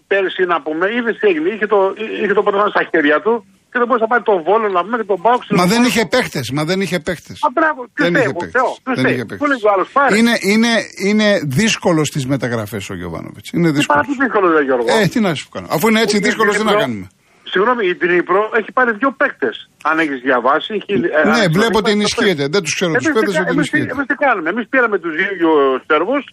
πέρσι 0.08 0.44
να 0.46 0.62
πούμε, 0.62 0.86
είδε 0.96 1.12
τι 1.14 1.28
έγινε. 1.28 1.50
Είχε 1.50 1.68
το, 1.68 1.94
είχε 2.24 2.34
το 2.34 2.42
πρωτοβάθμιο 2.44 2.70
στα 2.76 2.84
χέρια 2.92 3.22
του 3.22 3.34
και 3.72 3.78
δεν 3.80 3.88
μπορούσε 3.88 4.04
να 4.08 4.12
πάρει 4.14 4.24
τον 4.24 4.44
βόλο 4.44 4.68
να 4.70 4.82
πούμε 4.84 4.98
και 4.98 5.04
τον 5.04 5.22
πάω 5.22 5.38
Μα 5.50 5.66
δεν 5.66 5.84
είχε 5.84 6.06
παίχτες, 6.06 6.52
μα 6.52 6.64
δεν 6.66 6.82
είχε 6.82 7.00
παίχτες. 7.00 7.38
Α, 7.44 7.50
μπράβο, 7.54 7.80
ποιος 7.94 8.08
Δεν 8.08 8.14
είχε 8.14 8.22
θέλει, 8.24 8.34
παίκτες. 8.34 8.62
Θεό, 8.62 8.70
ποιος 8.84 8.96
Δεν 8.96 9.04
θέλει. 9.04 9.14
είχε 9.16 9.22
Πού 9.26 9.28
παίκτες. 9.30 9.48
λέει 9.50 9.60
ο 9.68 9.72
άλλος, 9.74 9.90
πάρε. 9.90 10.18
Είναι, 10.18 10.34
είναι, 10.52 10.72
είναι 11.08 11.28
δύσκολος 11.44 12.08
στις 12.08 12.26
μεταγραφές 12.28 12.90
ο 12.90 12.94
Γιωβάνοβιτς. 12.96 13.50
Είναι 13.50 13.68
Τι 13.70 13.74
δύσκολος. 13.78 14.06
πάρα 14.06 14.16
τι 14.18 14.24
δύσκολο, 14.24 14.48
λέει 14.54 14.64
Γιώργο. 14.64 14.86
Ε, 15.02 15.08
τι 15.08 15.20
να 15.20 15.34
σου 15.36 15.50
κάνω. 15.50 15.68
Αφού 15.70 15.88
είναι 15.88 16.02
έτσι 16.02 16.18
Η 16.18 16.20
δύσκολος, 16.20 16.58
τι 16.58 16.64
να 16.64 16.72
Dnipro- 16.72 16.80
κάνουμε. 16.80 17.08
Συγγνώμη, 17.52 17.84
η 17.92 17.96
Dnipro 18.02 18.42
έχει 18.60 18.72
πάρει 18.78 18.92
δύο 19.02 19.12
παίκτες. 19.22 19.56
Αν 19.90 19.96
έχεις 20.04 20.20
διαβάσει. 20.28 20.72
Έχει, 20.80 20.94
ε, 20.94 21.28
Ναι, 21.34 21.40
αν- 21.44 21.52
βλέπω 21.58 21.78
ότι 21.82 21.90
έχει 21.92 21.98
ενισχύεται. 22.00 22.44
Δεν 22.54 22.62
τους 22.64 22.74
ξέρω 22.78 22.92
τους 22.94 23.06
Εμείς 23.06 23.16
παίκτες, 23.16 23.34
τι- 23.36 23.42
ότι 23.42 23.52
εμείς 23.56 23.70
τι- 23.70 23.78
ενισχύεται. 23.78 23.94
Εμείς 23.96 24.06
τι 24.12 24.16
κάνουμε. 24.26 24.48
Εμείς 24.54 24.66
πήραμε 24.74 24.98
τους 25.04 25.14
δύο 25.22 25.50
Σέρβους, 25.88 26.24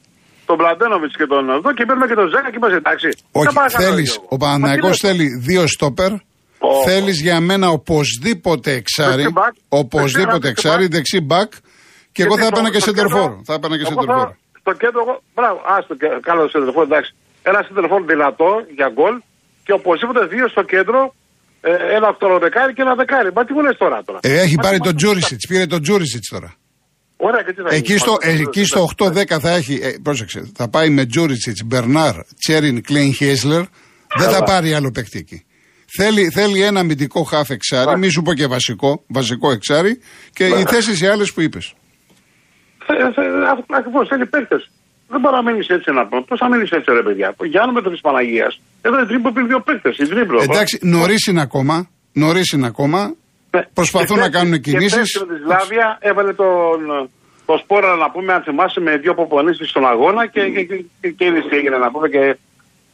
τον 0.48 0.56
Μπλαντένοβιτ 0.58 1.12
και 1.20 1.26
τον 1.32 1.42
εδώ 1.58 1.70
και 1.76 1.84
παίρνουμε 1.88 2.06
και 2.10 2.16
τον 2.20 2.28
Ζέκα 2.34 2.48
και 2.52 2.58
είμαστε 2.60 2.76
εντάξει. 2.82 3.08
Όχι, 3.38 3.46
Δεν 3.48 3.54
παρακαλώ, 3.60 3.84
θέλει. 3.84 4.02
Γιώργο. 4.08 4.26
Ο 4.34 4.36
Παναναϊκό 4.42 4.88
Μα 4.88 4.92
τι 4.94 5.00
λες, 5.00 5.04
θέλει 5.06 5.26
δύο 5.48 5.62
στόπερ 5.74 6.12
Ο- 6.70 6.82
Θέλεις 6.88 7.16
για 7.26 7.36
μένα 7.48 7.66
οπωσδήποτε 7.78 8.70
εξάρι. 8.80 9.22
Δεξί 9.22 9.32
μπακ. 9.38 9.52
Οπωσδήποτε 9.82 10.46
Δεξί 10.48 10.50
εξάρι, 10.54 10.82
μπακ. 10.86 10.92
δεξί 10.96 11.18
μπακ. 11.28 11.50
Και 12.14 12.22
εγώ 12.26 12.34
θα 12.36 12.42
στο- 12.44 12.50
έπαιρνα 12.52 12.70
και 12.74 12.80
στο 12.84 12.90
σεντερφόρο. 12.90 13.22
κέντρο- 13.28 13.42
Θα 13.48 13.54
έπαιρνα 13.58 13.76
και 13.78 13.84
εγώ 13.86 13.90
σεντερφόρο. 13.92 14.28
θα- 14.28 14.36
Στο 14.62 14.72
κέντρο, 14.82 15.00
εγώ, 15.04 15.14
μπράβο, 15.36 15.58
α 15.72 15.74
το 15.88 15.94
κέ- 16.00 16.20
καλό 16.28 16.42
σεντερφόρ, 16.52 16.82
εντάξει. 16.90 17.10
Ένα 17.50 17.60
σεντερφόρ 17.66 18.00
δυνατό 18.12 18.50
για 18.78 18.88
γκολ 18.96 19.14
και 19.68 19.74
οπωσδήποτε 19.80 20.26
δύο 20.34 20.48
στο 20.48 20.62
κέντρο, 20.62 21.14
ε, 21.60 21.70
ένα 21.96 22.08
αυτοροδεκάρι 22.08 22.72
και 22.72 22.82
ένα 22.82 22.94
δεκάρι. 22.94 23.30
Μα 23.34 23.44
τι 23.44 23.52
μου 23.52 23.60
λες 23.62 23.76
τώρα 23.76 24.02
τώρα; 24.04 24.18
Ε, 24.22 24.40
έχει 24.40 24.54
Μα 24.56 24.62
πάρει 24.62 24.76
τι 24.78 24.82
τον 24.82 24.92
μας- 24.94 25.02
Τζούρισιτς. 25.02 25.46
Πήρε 25.46 25.66
τον 25.66 25.82
Τζούρισιτς 25.82 26.28
τώρα. 26.28 26.54
Ωραία, 27.16 27.42
και 27.42 27.52
τι 27.52 27.60
θα 27.62 27.68
Εκεί 27.74 27.86
γίνει, 27.86 27.98
στο, 27.98 28.10
μας- 28.10 28.40
εκεί 28.40 28.64
στο 28.64 28.80
8-10 28.82 29.38
θα 29.40 29.50
έχει. 29.50 29.74
Ε, 29.82 29.88
πρόσεξε. 30.02 30.50
Θα 30.54 30.68
πάει 30.68 30.88
με 30.90 31.04
Τζούρισιτς, 31.06 31.62
Μπερνάρ, 31.64 32.14
Τσέριν, 32.38 32.82
Κλέιν 32.82 33.14
Χέσλερ. 33.14 33.62
Δεν 34.18 34.30
θα 34.30 34.42
πάρει 34.42 34.74
άλλο 34.74 34.90
παίκτη 34.90 35.18
εκεί. 35.18 35.44
Θέλει, 35.96 36.28
θέλει 36.30 36.62
ένα 36.62 36.80
αμυντικό 36.80 37.22
χάφ 37.22 37.50
εξάρι, 37.50 37.98
μη 37.98 38.08
σου 38.08 38.22
πω 38.22 38.34
και 38.34 38.46
βασικό, 38.46 39.04
βασικό 39.06 39.50
εξάρι 39.50 40.00
και 40.32 40.44
οι 40.46 40.64
θέσει 40.66 41.04
οι 41.04 41.06
άλλες 41.06 41.32
που 41.32 41.40
είπες. 41.40 41.74
Ακριβώς 43.78 44.08
θέλει 44.08 44.26
παίκτες. 44.26 44.70
Δεν 45.10 45.20
μπορεί 45.20 45.34
να 45.34 45.42
μείνεις 45.42 45.68
έτσι 45.68 45.90
να 45.98 46.06
πω. 46.06 46.24
Πώς 46.28 46.38
θα 46.38 46.48
μείνεις 46.50 46.70
έτσι, 46.70 46.92
ρε 46.92 47.02
παιδιά. 47.02 47.34
Ο 47.36 47.44
Γιάννου 47.44 47.72
με 47.72 47.82
τον 47.82 47.92
τη 47.94 47.98
Παναγίας. 48.00 48.60
Εδώ 48.82 49.00
η 49.02 49.06
Τρίπο 49.06 49.32
πήρε 49.32 49.46
δύο 49.46 49.60
παίκτες. 49.60 49.96
Η 49.98 50.06
Τρίπο. 50.08 50.42
Εντάξει, 50.42 50.78
νωρίς 50.82 51.26
είναι 51.26 51.40
ακόμα. 51.40 51.88
Νωρίς 52.12 52.50
είναι 52.52 52.66
ακόμα. 52.66 53.14
Ναι. 53.50 53.62
Προσπαθούν 53.74 54.16
Και 54.16 54.22
να 54.22 54.28
πέρσι- 54.30 54.36
κάνουν 54.38 54.60
κινήσεις. 54.60 54.90
Και 54.92 54.96
πέρσι 54.96 55.18
με 55.26 55.34
της 55.34 55.42
Σλάβια 55.44 55.98
έβαλε 56.00 56.32
τον, 56.32 56.76
τον 57.46 57.58
Σπόρα 57.58 57.96
να 57.96 58.10
πούμε, 58.10 58.32
αν 58.32 58.42
θυμάσαι, 58.42 58.80
με 58.80 58.96
δύο 58.96 59.14
προπονήσει 59.14 59.64
στον 59.72 59.86
αγώνα 59.86 60.26
και, 60.26 60.40
και, 60.54 60.62
και, 60.68 60.76
και, 61.00 61.08
και 61.16 61.24
είδες 61.24 61.44
τι 61.48 61.56
έγινε 61.56 61.76
να 61.84 61.90
πούμε. 61.90 62.08
Και 62.08 62.22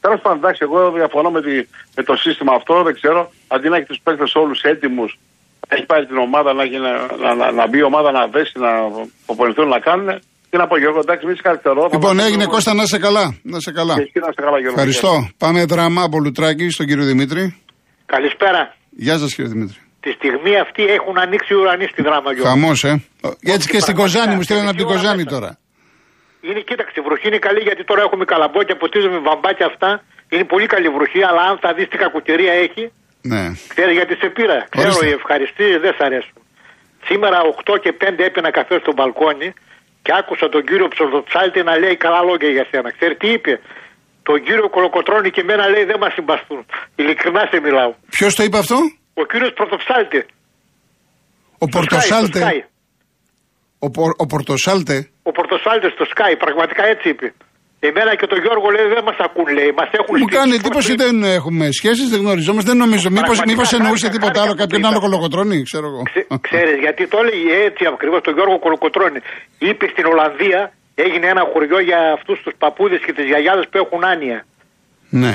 τέλος 0.01 0.21
πάντων, 0.23 0.39
εντάξει, 0.39 0.61
εγώ 0.67 0.79
διαφωνώ 0.93 1.31
με, 1.31 1.41
τη, 1.47 1.55
με 1.97 2.03
το 2.09 2.15
σύστημα 2.17 2.53
αυτό, 2.59 2.83
δεν 2.83 2.95
ξέρω. 2.95 3.21
Αντί 3.55 3.69
να 3.69 3.77
έχει 3.77 3.87
τους 3.87 4.01
παίκτες 4.05 4.35
όλους 4.35 4.61
έτοιμους, 4.63 5.19
έχει 5.69 5.85
πάρει 5.87 6.07
την 6.07 6.17
ομάδα 6.17 6.53
να, 6.53 6.65
γίνει, 6.65 6.87
να, 7.23 7.35
να, 7.35 7.53
να 7.53 7.65
μπει 7.69 7.79
η 7.79 7.83
ομάδα 7.91 8.11
να 8.19 8.27
δέσει, 8.27 8.59
να 8.59 8.71
προπονηθούν 9.27 9.69
να 9.69 9.79
κάνουν. 9.89 10.09
Τι 10.55 10.61
να 10.61 10.67
πω, 10.67 10.79
Γιώργο, 10.79 10.99
εντάξει, 11.07 11.27
μην 11.27 11.37
σε 11.37 11.43
καρτερώ. 11.43 11.83
θα 11.83 11.89
Λοιπόν, 11.97 12.17
μας- 12.17 12.27
έγινε 12.27 12.45
Κώστα 12.55 12.75
να 12.75 12.83
είσαι 12.83 12.99
καλά. 13.07 13.25
Να 13.53 13.57
είσαι 13.61 13.73
καλά. 13.81 13.95
Και 13.95 14.01
εσύ 14.09 14.19
να 14.25 14.29
είστε 14.31 14.43
καλά, 14.47 14.59
Γιώργο. 14.63 14.77
Ευχαριστώ. 14.79 15.13
Πάμε 15.43 15.61
δράμα 15.73 16.03
από 16.09 16.17
Λουτράκη 16.25 16.67
στον 16.77 16.87
κύριο 16.87 17.05
Δημήτρη. 17.13 17.43
Καλησπέρα. 18.15 18.63
Γεια 19.07 19.17
σας 19.23 19.35
κύριε 19.35 19.51
Δημήτρη. 19.55 19.77
Τη 20.05 20.11
στιγμή 20.19 20.53
αυτή 20.65 20.83
έχουν 20.99 21.15
ανοίξει 21.25 21.51
οι 21.55 21.57
ουρανοί 21.61 21.87
στη 21.93 22.01
δράμα, 22.09 22.29
Γιώργο. 22.35 22.51
Χαμός, 22.53 22.79
ε. 22.85 22.93
Έτσι 23.55 23.67
και 23.73 23.79
στην 23.85 23.95
πραγματικά, 23.95 24.01
Κοζάνη 24.01 24.33
μου 24.37 24.43
στείλανε 24.47 24.69
από 24.73 24.77
την 24.81 24.87
μισή 24.87 24.97
ώρα 24.97 25.03
Κοζάνη 25.03 25.23
μέσα. 25.25 25.35
τώρα. 25.37 25.51
Είναι, 26.49 26.61
κοίταξε, 26.69 26.97
η 27.01 27.03
βροχή 27.07 27.27
είναι 27.31 27.41
καλή 27.49 27.61
γιατί 27.69 27.83
τώρα 27.91 28.03
έχουμε 28.07 28.25
καλαμπόκια, 28.33 28.75
ποτίζουμε 28.83 29.19
βαμπάκια 29.29 29.67
αυτά. 29.73 29.91
Είναι 30.33 30.45
πολύ 30.53 30.67
καλή 30.75 30.89
βροχή, 30.97 31.21
αλλά 31.31 31.43
αν 31.51 31.57
θα 31.65 31.71
δεις 31.77 31.87
τι 31.91 31.97
κακοκαιρία 32.05 32.53
έχει, 32.67 32.85
Ναι. 33.33 33.43
ξέρεις 33.73 33.95
γιατί 33.99 34.13
σε 34.23 34.29
πήρα. 34.37 34.59
Ξέρω, 34.75 34.87
Ορίστε. 34.89 35.07
οι 35.09 35.13
ευχαριστήσει 35.21 35.77
δεν 35.85 35.93
σ' 35.99 36.03
αρέσουν. 36.09 36.37
Σήμερα 37.09 37.39
8 37.53 37.73
και 37.85 37.91
5 38.03 38.23
έπαινα 38.31 38.51
καφέ 38.59 38.77
στο 38.85 38.93
μπαλκόνι 38.97 39.49
και 40.05 40.13
άκουσα 40.21 40.47
τον 40.55 40.63
κύριο 40.69 40.89
Ψορδοψάλτη 40.95 41.63
να 41.69 41.75
λέει 41.83 41.97
καλά 42.05 42.21
λόγια 42.29 42.51
για 42.57 42.67
σένα. 42.71 42.89
Ξέρει 42.97 43.15
τι 43.23 43.29
είπε; 43.37 43.53
Τον 44.29 44.39
κύριο 44.47 44.69
Κολοκοτρώνη 44.75 45.31
και 45.35 45.41
εμένα 45.41 45.65
λέει 45.69 45.85
δεν 45.85 45.99
μας 46.03 46.13
συμπαστούν. 46.13 46.67
Ειλικρινά 47.01 47.43
σε 47.51 47.61
μιλάω. 47.61 47.93
Ποιος 48.17 48.35
το 48.35 48.43
είπε 48.43 48.59
αυτό, 48.59 48.77
Ο 49.15 49.25
κύριος 49.31 49.53
Πρωτοψάλτη. 49.59 50.21
Ο 51.59 51.67
στο 51.67 51.67
Sky, 51.67 51.71
Πορτοσάλτε. 51.73 52.39
στο 52.39 52.49
Sky. 52.49 52.59
Ο, 53.79 53.91
Πορ- 53.91 54.17
ο 54.23 54.27
Πορτοσάλτε. 54.27 54.97
Ο 55.23 55.33
Πορτοσάλτες 55.33 55.93
στο 55.93 56.05
Sky, 56.15 56.33
πραγματικά 56.39 56.83
έτσι 56.87 57.09
είπε. 57.09 57.35
Εμένα 57.91 58.13
και 58.21 58.27
τον 58.33 58.39
Γιώργο 58.45 58.69
λέει 58.77 58.87
δεν 58.95 59.03
μας 59.09 59.19
ακούν, 59.27 59.49
λέει. 59.59 59.71
Μας 59.81 59.91
έχουν 60.01 60.15
Μου 60.21 60.27
στήσει 60.29 60.37
κάνει 60.39 60.53
προς 60.57 60.61
εντύπωση 60.63 60.93
πριν. 60.95 61.01
δεν 61.05 61.15
έχουμε 61.39 61.65
σχέσεις, 61.79 62.07
δεν 62.13 62.21
γνωριζόμαστε, 62.25 62.69
δεν 62.73 62.79
νομίζω. 62.85 63.07
Μήπω 63.17 63.21
Πραγματικά 63.31 63.51
μήπως 63.51 63.69
εννοούσε 63.79 64.07
χάρηκα, 64.07 64.15
τίποτα 64.15 64.39
χάρηκα 64.39 64.43
άλλο, 64.45 64.53
που 64.57 64.61
κάποιον 64.63 64.81
το 64.83 64.89
άλλο 64.91 64.99
είπα. 65.01 65.07
κολοκοτρόνη, 65.07 65.57
ξέρω 65.71 65.87
εγώ. 65.91 66.01
Ξέ, 66.11 66.21
ξέρεις, 66.49 66.77
γιατί 66.85 67.03
το 67.13 67.17
έλεγε 67.23 67.53
έτσι 67.69 67.83
ακριβώς 67.95 68.21
τον 68.27 68.33
Γιώργο 68.37 68.57
Κολοκοτρώνη. 68.65 69.21
Είπε 69.69 69.85
στην 69.95 70.05
Ολλανδία, 70.13 70.61
έγινε 71.05 71.27
ένα 71.35 71.43
χωριό 71.53 71.79
για 71.89 72.01
αυτούς 72.19 72.37
τους 72.45 72.55
παππούδες 72.63 73.01
και 73.07 73.13
τις 73.17 73.27
γιαγιάδες 73.31 73.65
που 73.71 73.77
έχουν 73.85 74.01
άνοια. 74.13 74.39
Ναι. 75.23 75.35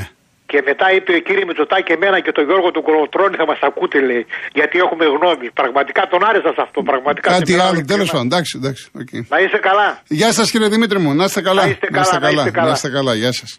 Και 0.51 0.60
μετά 0.70 0.86
είπε 0.96 1.12
κύριε 1.27 1.46
Μητσοτάκη, 1.50 1.91
εμένα 1.98 2.18
και 2.25 2.32
τον 2.38 2.44
Γιώργο 2.50 2.70
του 2.72 2.82
Κολοκοτρώνη 2.88 3.36
θα 3.41 3.46
μας 3.51 3.60
ακούτε, 3.70 3.98
λέει. 4.10 4.24
Γιατί 4.60 4.75
έχουμε 4.86 5.06
γνώμη. 5.15 5.48
Πραγματικά 5.62 6.01
τον 6.13 6.22
άρεσα 6.29 6.51
σε 6.58 6.62
αυτό. 6.68 6.79
Πραγματικά 6.91 7.27
σε 7.32 7.38
Κάτι 7.39 7.51
μιλάω 7.51 7.68
άλλο, 7.68 7.75
ειλικρινά. 7.75 7.96
τέλος 7.96 8.12
πάντων. 8.13 8.25
Εντάξει, 8.32 8.53
εντάξει. 8.62 8.84
οκ. 9.01 9.12
Να 9.34 9.38
είσαι 9.44 9.58
καλά. 9.68 9.88
Γεια 10.20 10.32
σας 10.38 10.51
κύριε 10.51 10.68
Δημήτρη 10.75 11.00
μου, 11.03 11.13
να 11.20 11.24
είστε 11.27 11.41
καλά. 11.41 11.62
Να 11.63 11.70
είστε 11.70 11.88
καλά, 11.88 12.20
να 12.22 12.29
είστε 12.29 12.51
καλά. 12.51 12.68
Να 12.68 12.74
είστε 12.74 12.89
καλά, 12.98 13.13
γεια 13.22 13.32
σας. 13.39 13.51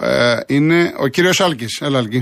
Ε, 0.00 0.36
είναι 0.46 0.78
ο 1.04 1.06
κύριος 1.06 1.40
Άλκης. 1.40 1.80
Έλα, 1.86 1.98
Άλκη. 1.98 2.20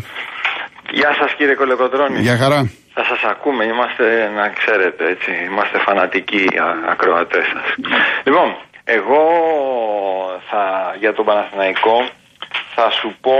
Γεια 0.90 1.10
σας 1.20 1.30
κύριε 1.38 1.54
Κολοκοτρώνη. 1.54 2.18
Γεια 2.20 2.36
χαρά. 2.36 2.60
Θα 2.94 3.04
σας 3.04 3.22
ακούμε, 3.32 3.64
είμαστε 3.64 4.04
να 4.38 4.48
ξέρετε 4.58 5.02
έτσι, 5.14 5.30
είμαστε 5.50 5.78
φανατικοί 5.86 6.44
α- 6.66 6.90
ακροατές 6.92 7.44
σας. 7.52 7.66
Λοιπόν, 8.26 8.48
εγώ 8.84 9.22
θα, 10.50 10.62
για 10.98 11.12
τον 11.12 11.24
Παναθηναϊκό 11.24 11.96
θα 12.74 12.90
σου 12.90 13.16
πω 13.20 13.36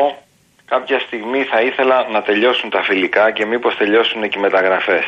κάποια 0.75 0.99
στιγμή 1.07 1.43
θα 1.45 1.61
ήθελα 1.61 2.07
να 2.15 2.23
τελειώσουν 2.23 2.71
τα 2.71 2.83
φιλικά 2.83 3.31
και 3.31 3.45
μήπως 3.47 3.77
τελειώσουν 3.77 4.29
και 4.29 4.39
οι 4.39 4.41
μεταγραφές. 4.41 5.05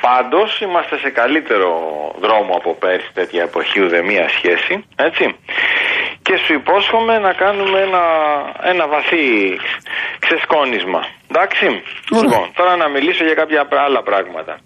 Πάντως 0.00 0.60
είμαστε 0.60 0.98
σε 0.98 1.10
καλύτερο 1.10 1.70
δρόμο 2.18 2.52
από 2.54 2.74
πέρσι 2.74 3.10
τέτοια 3.14 3.42
εποχή 3.42 3.80
ουδεμία 3.80 4.28
σχέση, 4.28 4.84
έτσι. 4.96 5.24
Και 6.22 6.36
σου 6.36 6.52
υπόσχομαι 6.52 7.18
να 7.18 7.32
κάνουμε 7.32 7.78
ένα, 7.80 8.02
ένα 8.62 8.88
βαθύ 8.88 9.58
ξεσκόνισμα. 10.18 11.06
Εντάξει. 11.30 11.66
Ωραία. 12.10 12.22
Λοιπόν, 12.22 12.52
τώρα 12.54 12.76
να 12.76 12.88
μιλήσω 12.88 13.24
για 13.24 13.34
κάποια 13.34 13.66
άλλα 13.70 14.02
πράγματα. 14.02 14.58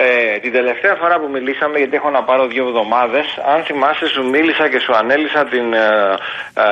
Ε, 0.00 0.38
την 0.38 0.52
τελευταία 0.52 0.94
φορά 0.94 1.18
που 1.18 1.28
μιλήσαμε, 1.30 1.78
γιατί 1.78 1.96
έχω 1.96 2.10
να 2.10 2.22
πάρω 2.22 2.46
δύο 2.46 2.66
εβδομάδες, 2.66 3.38
αν 3.54 3.64
θυμάσαι, 3.64 4.06
σου 4.06 4.24
μίλησα 4.28 4.68
και 4.68 4.78
σου 4.78 4.96
ανέλησα 4.96 5.44
την 5.44 5.72
ε, 5.72 6.14
ε, 6.54 6.62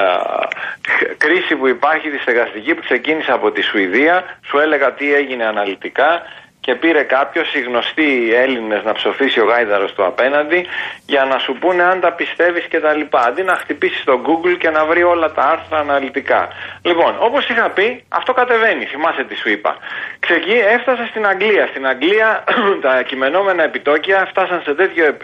χ- 0.89 1.17
κρίση 1.17 1.57
που 1.57 1.67
υπάρχει 1.67 2.09
τη 2.11 2.19
στεγαστική 2.19 2.75
που 2.75 2.83
ξεκίνησε 2.83 3.33
από 3.33 3.51
τη 3.51 3.63
Σουηδία. 3.63 4.25
Σου 4.47 4.59
έλεγα 4.59 4.93
τι 4.93 5.15
έγινε 5.15 5.45
αναλυτικά 5.45 6.23
και 6.67 6.75
πήρε 6.75 7.03
κάποιος, 7.03 7.55
οι 7.55 7.61
γνωστοί 7.61 8.33
Έλληνες, 8.35 8.83
να 8.85 8.93
ψοφήσει 8.93 9.41
ο 9.41 9.45
γάιδαρος 9.45 9.93
του 9.93 10.05
απέναντι 10.05 10.67
για 11.07 11.25
να 11.25 11.39
σου 11.39 11.53
πούνε 11.61 11.83
αν 11.83 12.01
τα 12.01 12.13
πιστεύεις 12.13 12.69
κτλ. 12.69 13.01
Αντί 13.11 13.43
να 13.43 13.55
χτυπήσεις 13.55 14.01
στο 14.01 14.21
Google 14.27 14.57
και 14.59 14.71
να 14.71 14.85
βρει 14.85 15.03
όλα 15.03 15.33
τα 15.33 15.43
άρθρα 15.43 15.79
αναλυτικά. 15.79 16.49
Λοιπόν, 16.83 17.17
όπως 17.19 17.49
είχα 17.49 17.71
πει, 17.71 18.05
αυτό 18.09 18.33
κατεβαίνει. 18.33 18.85
Θυμάσαι 18.85 19.25
τι 19.25 19.35
σου 19.35 19.51
είπα. 19.51 19.77
Ξεκί, 20.19 20.53
έφτασε 20.53 21.07
στην 21.11 21.27
Αγγλία. 21.27 21.67
Στην 21.67 21.87
Αγγλία 21.87 22.45
τα 22.85 23.03
κειμενόμενα 23.03 23.63
επιτόκια 23.63 24.27
φτάσαν 24.31 24.63
σε 24.65 24.75
τέτοιο 24.75 25.05
ε, 25.05 25.15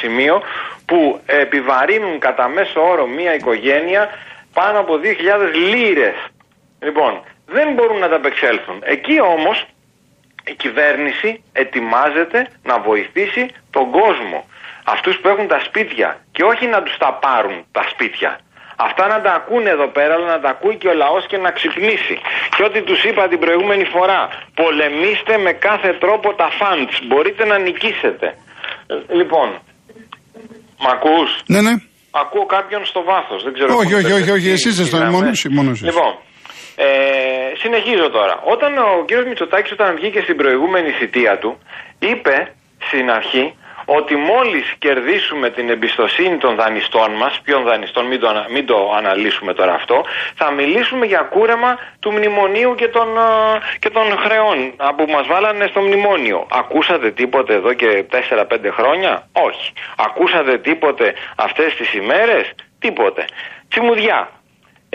σημείο 0.00 0.42
που 0.86 1.20
επιβαρύνουν 1.26 2.18
κατά 2.18 2.48
μέσο 2.48 2.88
όρο 2.90 3.06
μία 3.06 3.34
οικογένεια 3.34 4.10
πάνω 4.52 4.78
από 4.78 5.00
2.000 5.02 5.08
λίρες. 5.72 6.14
Λοιπόν, 6.80 7.22
δεν 7.46 7.72
μπορούν 7.72 7.98
να 7.98 8.08
τα 8.08 8.16
απεξέλθουν. 8.16 8.78
Εκεί 8.84 9.20
όμως 9.20 9.66
η 10.52 10.54
κυβέρνηση 10.62 11.30
ετοιμάζεται 11.62 12.40
να 12.70 12.74
βοηθήσει 12.88 13.44
τον 13.76 13.86
κόσμο. 13.98 14.38
Αυτούς 14.94 15.14
που 15.20 15.28
έχουν 15.32 15.46
τα 15.54 15.60
σπίτια 15.68 16.08
και 16.34 16.42
όχι 16.52 16.66
να 16.74 16.78
τους 16.84 16.96
τα 17.04 17.10
πάρουν 17.24 17.58
τα 17.76 17.82
σπίτια. 17.92 18.30
Αυτά 18.88 19.04
να 19.14 19.18
τα 19.24 19.32
ακούνε 19.40 19.70
εδώ 19.76 19.88
πέρα, 19.96 20.12
αλλά 20.16 20.26
να 20.36 20.40
τα 20.44 20.50
ακούει 20.54 20.76
και 20.80 20.88
ο 20.92 20.94
λαός 21.02 21.24
και 21.30 21.38
να 21.46 21.50
ξυπνήσει. 21.58 22.16
Και 22.56 22.62
ό,τι 22.68 22.80
τους 22.88 23.00
είπα 23.08 23.22
την 23.32 23.38
προηγούμενη 23.44 23.84
φορά, 23.94 24.20
πολεμήστε 24.60 25.34
με 25.46 25.52
κάθε 25.68 25.90
τρόπο 26.02 26.28
τα 26.40 26.48
funds, 26.60 26.94
μπορείτε 27.08 27.42
να 27.52 27.56
νικήσετε. 27.66 28.26
Ε, 28.92 28.94
Λοιπόν, 29.20 29.48
μ' 30.84 30.90
ακούς; 30.96 31.30
Ναι, 31.54 31.60
ναι. 31.66 31.74
Ακούω 32.22 32.46
κάποιον 32.56 32.82
στο 32.90 33.00
βάθος, 33.10 33.40
δεν 33.44 33.52
ξέρω. 33.56 33.70
Όχι, 33.80 33.92
πώς 33.92 33.98
όχι, 34.02 34.08
το 34.10 34.14
όχι, 34.20 34.30
όχι, 34.36 34.46
τι- 34.46 34.56
εσείς 34.58 34.74
τι 34.76 34.82
είστε, 34.82 34.96
γραμμές. 34.96 35.14
μόνο 35.16 35.28
εσύ, 35.34 35.46
μόνο 35.48 35.70
εσείς. 35.70 35.86
Λοιπόν, 35.90 36.12
ε, 36.76 36.86
συνεχίζω 37.58 38.10
τώρα. 38.10 38.40
Όταν 38.44 38.78
ο 38.78 39.04
κύριος 39.06 39.26
Μητσοτάκης 39.26 39.72
όταν 39.72 39.94
βγήκε 39.94 40.20
στην 40.20 40.36
προηγούμενη 40.36 40.90
θητεία 40.90 41.38
του, 41.38 41.58
είπε 41.98 42.54
στην 42.78 43.10
αρχή 43.10 43.54
ότι 43.84 44.16
μόλις 44.16 44.74
κερδίσουμε 44.78 45.50
την 45.50 45.70
εμπιστοσύνη 45.70 46.36
των 46.36 46.54
δανειστών 46.54 47.10
μας, 47.12 47.40
ποιων 47.44 47.62
δανειστών, 47.62 48.06
μην 48.06 48.20
το, 48.20 48.28
ανα- 48.28 48.46
μην 48.50 48.66
το 48.66 48.92
αναλύσουμε 48.96 49.54
τώρα 49.54 49.74
αυτό, 49.74 50.04
θα 50.34 50.50
μιλήσουμε 50.50 51.06
για 51.06 51.20
κούρεμα 51.20 51.78
του 52.00 52.12
μνημονίου 52.12 52.74
και 52.74 52.88
των, 52.88 53.18
α, 53.18 53.60
και 53.78 53.90
των 53.90 54.02
χρεών 54.18 54.72
α, 54.76 54.94
που 54.94 55.04
μας 55.08 55.26
βάλανε 55.26 55.66
στο 55.66 55.80
μνημόνιο. 55.80 56.46
Ακούσατε 56.50 57.10
τίποτε 57.10 57.54
εδώ 57.54 57.72
και 57.72 58.04
4-5 58.10 58.70
χρόνια; 58.70 59.28
Όχι. 59.32 59.72
Ακούσατε 59.96 60.58
τίποτε 60.58 61.14
αυτές 61.36 61.74
τις 61.74 61.94
ημέρες; 61.94 62.54
Τίποτε. 62.78 63.24
Τσιμουδιά. 63.68 64.30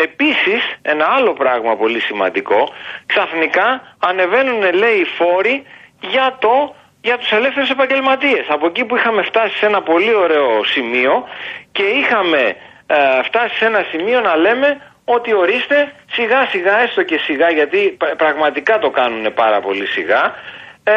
Επίσης, 0.07 0.61
ένα 0.81 1.05
άλλο 1.05 1.33
πράγμα 1.33 1.75
πολύ 1.75 1.99
σημαντικό, 1.99 2.73
ξαφνικά 3.05 3.95
ανεβαίνουν 3.99 4.73
λέει 4.73 4.97
οι 4.97 5.05
φόροι 5.05 5.65
για, 5.99 6.37
το, 6.39 6.75
για 7.01 7.17
τους 7.17 7.31
ελεύθερους 7.31 7.69
επαγγελματίες. 7.69 8.45
Από 8.47 8.65
εκεί 8.65 8.85
που 8.85 8.95
είχαμε 8.95 9.21
φτάσει 9.21 9.57
σε 9.57 9.65
ένα 9.65 9.81
πολύ 9.81 10.13
ωραίο 10.13 10.63
σημείο 10.63 11.27
και 11.71 11.83
είχαμε 11.83 12.55
ε, 12.87 13.23
φτάσει 13.23 13.55
σε 13.55 13.65
ένα 13.65 13.85
σημείο 13.91 14.19
να 14.19 14.35
λέμε 14.35 14.81
ότι 15.05 15.33
ορίστε 15.33 15.93
σιγά 16.11 16.45
σιγά, 16.45 16.79
έστω 16.79 17.03
και 17.03 17.17
σιγά, 17.17 17.49
γιατί 17.49 17.95
πρα- 17.97 18.15
πραγματικά 18.15 18.79
το 18.79 18.89
κάνουν 18.89 19.33
πάρα 19.33 19.59
πολύ 19.59 19.85
σιγά, 19.85 20.33
ε, 20.83 20.93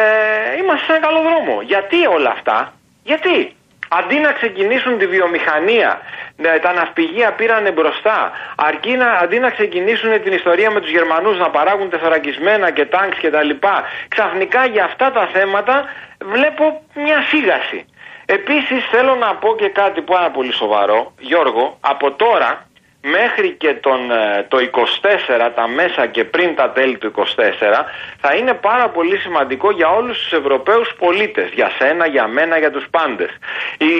είμαστε 0.59 0.85
σε 0.85 0.91
ένα 0.91 1.07
καλό 1.07 1.21
δρόμο. 1.21 1.61
Γιατί 1.61 2.05
όλα 2.05 2.29
αυτά, 2.29 2.73
γιατί; 3.03 3.55
Αντί 3.97 4.17
να 4.19 4.31
ξεκινήσουν 4.31 4.97
τη 4.97 5.07
βιομηχανία, 5.07 6.01
ε, 6.37 6.59
τα 6.59 6.73
ναυπηγεία 6.73 7.33
πήρανε 7.33 7.71
μπροστά, 7.71 8.31
αρκεί 8.55 8.91
να, 8.97 9.11
αντί 9.11 9.39
να 9.39 9.49
ξεκινήσουν 9.49 10.21
την 10.21 10.33
ιστορία 10.33 10.71
με 10.71 10.79
τους 10.79 10.89
Γερμανούς 10.89 11.37
να 11.37 11.49
παράγουν 11.49 11.89
τεθωρακισμένα 11.89 12.71
και 12.71 12.85
τάγκς 12.85 13.17
και 13.17 13.29
τα 13.29 13.43
λοιπά, 13.43 13.83
ξαφνικά 14.07 14.65
για 14.65 14.83
αυτά 14.83 15.11
τα 15.11 15.29
θέματα 15.33 15.83
βλέπω 16.23 16.81
μια 16.93 17.21
σίγαση. 17.29 17.85
Επίσης 18.25 18.85
θέλω 18.91 19.15
να 19.15 19.35
πω 19.35 19.55
και 19.55 19.69
κάτι 19.69 20.01
πάρα 20.01 20.29
πολύ 20.31 20.53
σοβαρό, 20.53 21.13
Γιώργο, 21.19 21.77
από 21.81 22.11
τώρα 22.11 22.67
μέχρι 23.03 23.51
και 23.51 23.73
τον, 23.73 24.11
ε, 24.11 24.45
το 24.47 24.57
24, 24.59 25.51
τα 25.55 25.67
μέσα 25.67 26.05
και 26.07 26.23
πριν 26.23 26.55
τα 26.55 26.69
τέλη 26.69 26.97
του 26.97 27.07
24, 27.07 27.85
θα 28.19 28.35
είναι 28.35 28.53
πάρα 28.53 28.89
πολύ 28.89 29.17
σημαντικό 29.17 29.71
για 29.71 29.89
όλους 29.89 30.17
τους 30.17 30.31
Ευρωπαίους 30.31 30.93
πολίτες, 30.97 31.49
για 31.53 31.71
σένα, 31.77 32.07
για 32.07 32.27
μένα, 32.27 32.57
για 32.57 32.71
τους 32.71 32.85
πάντες. 32.91 33.29
Η, 33.77 33.93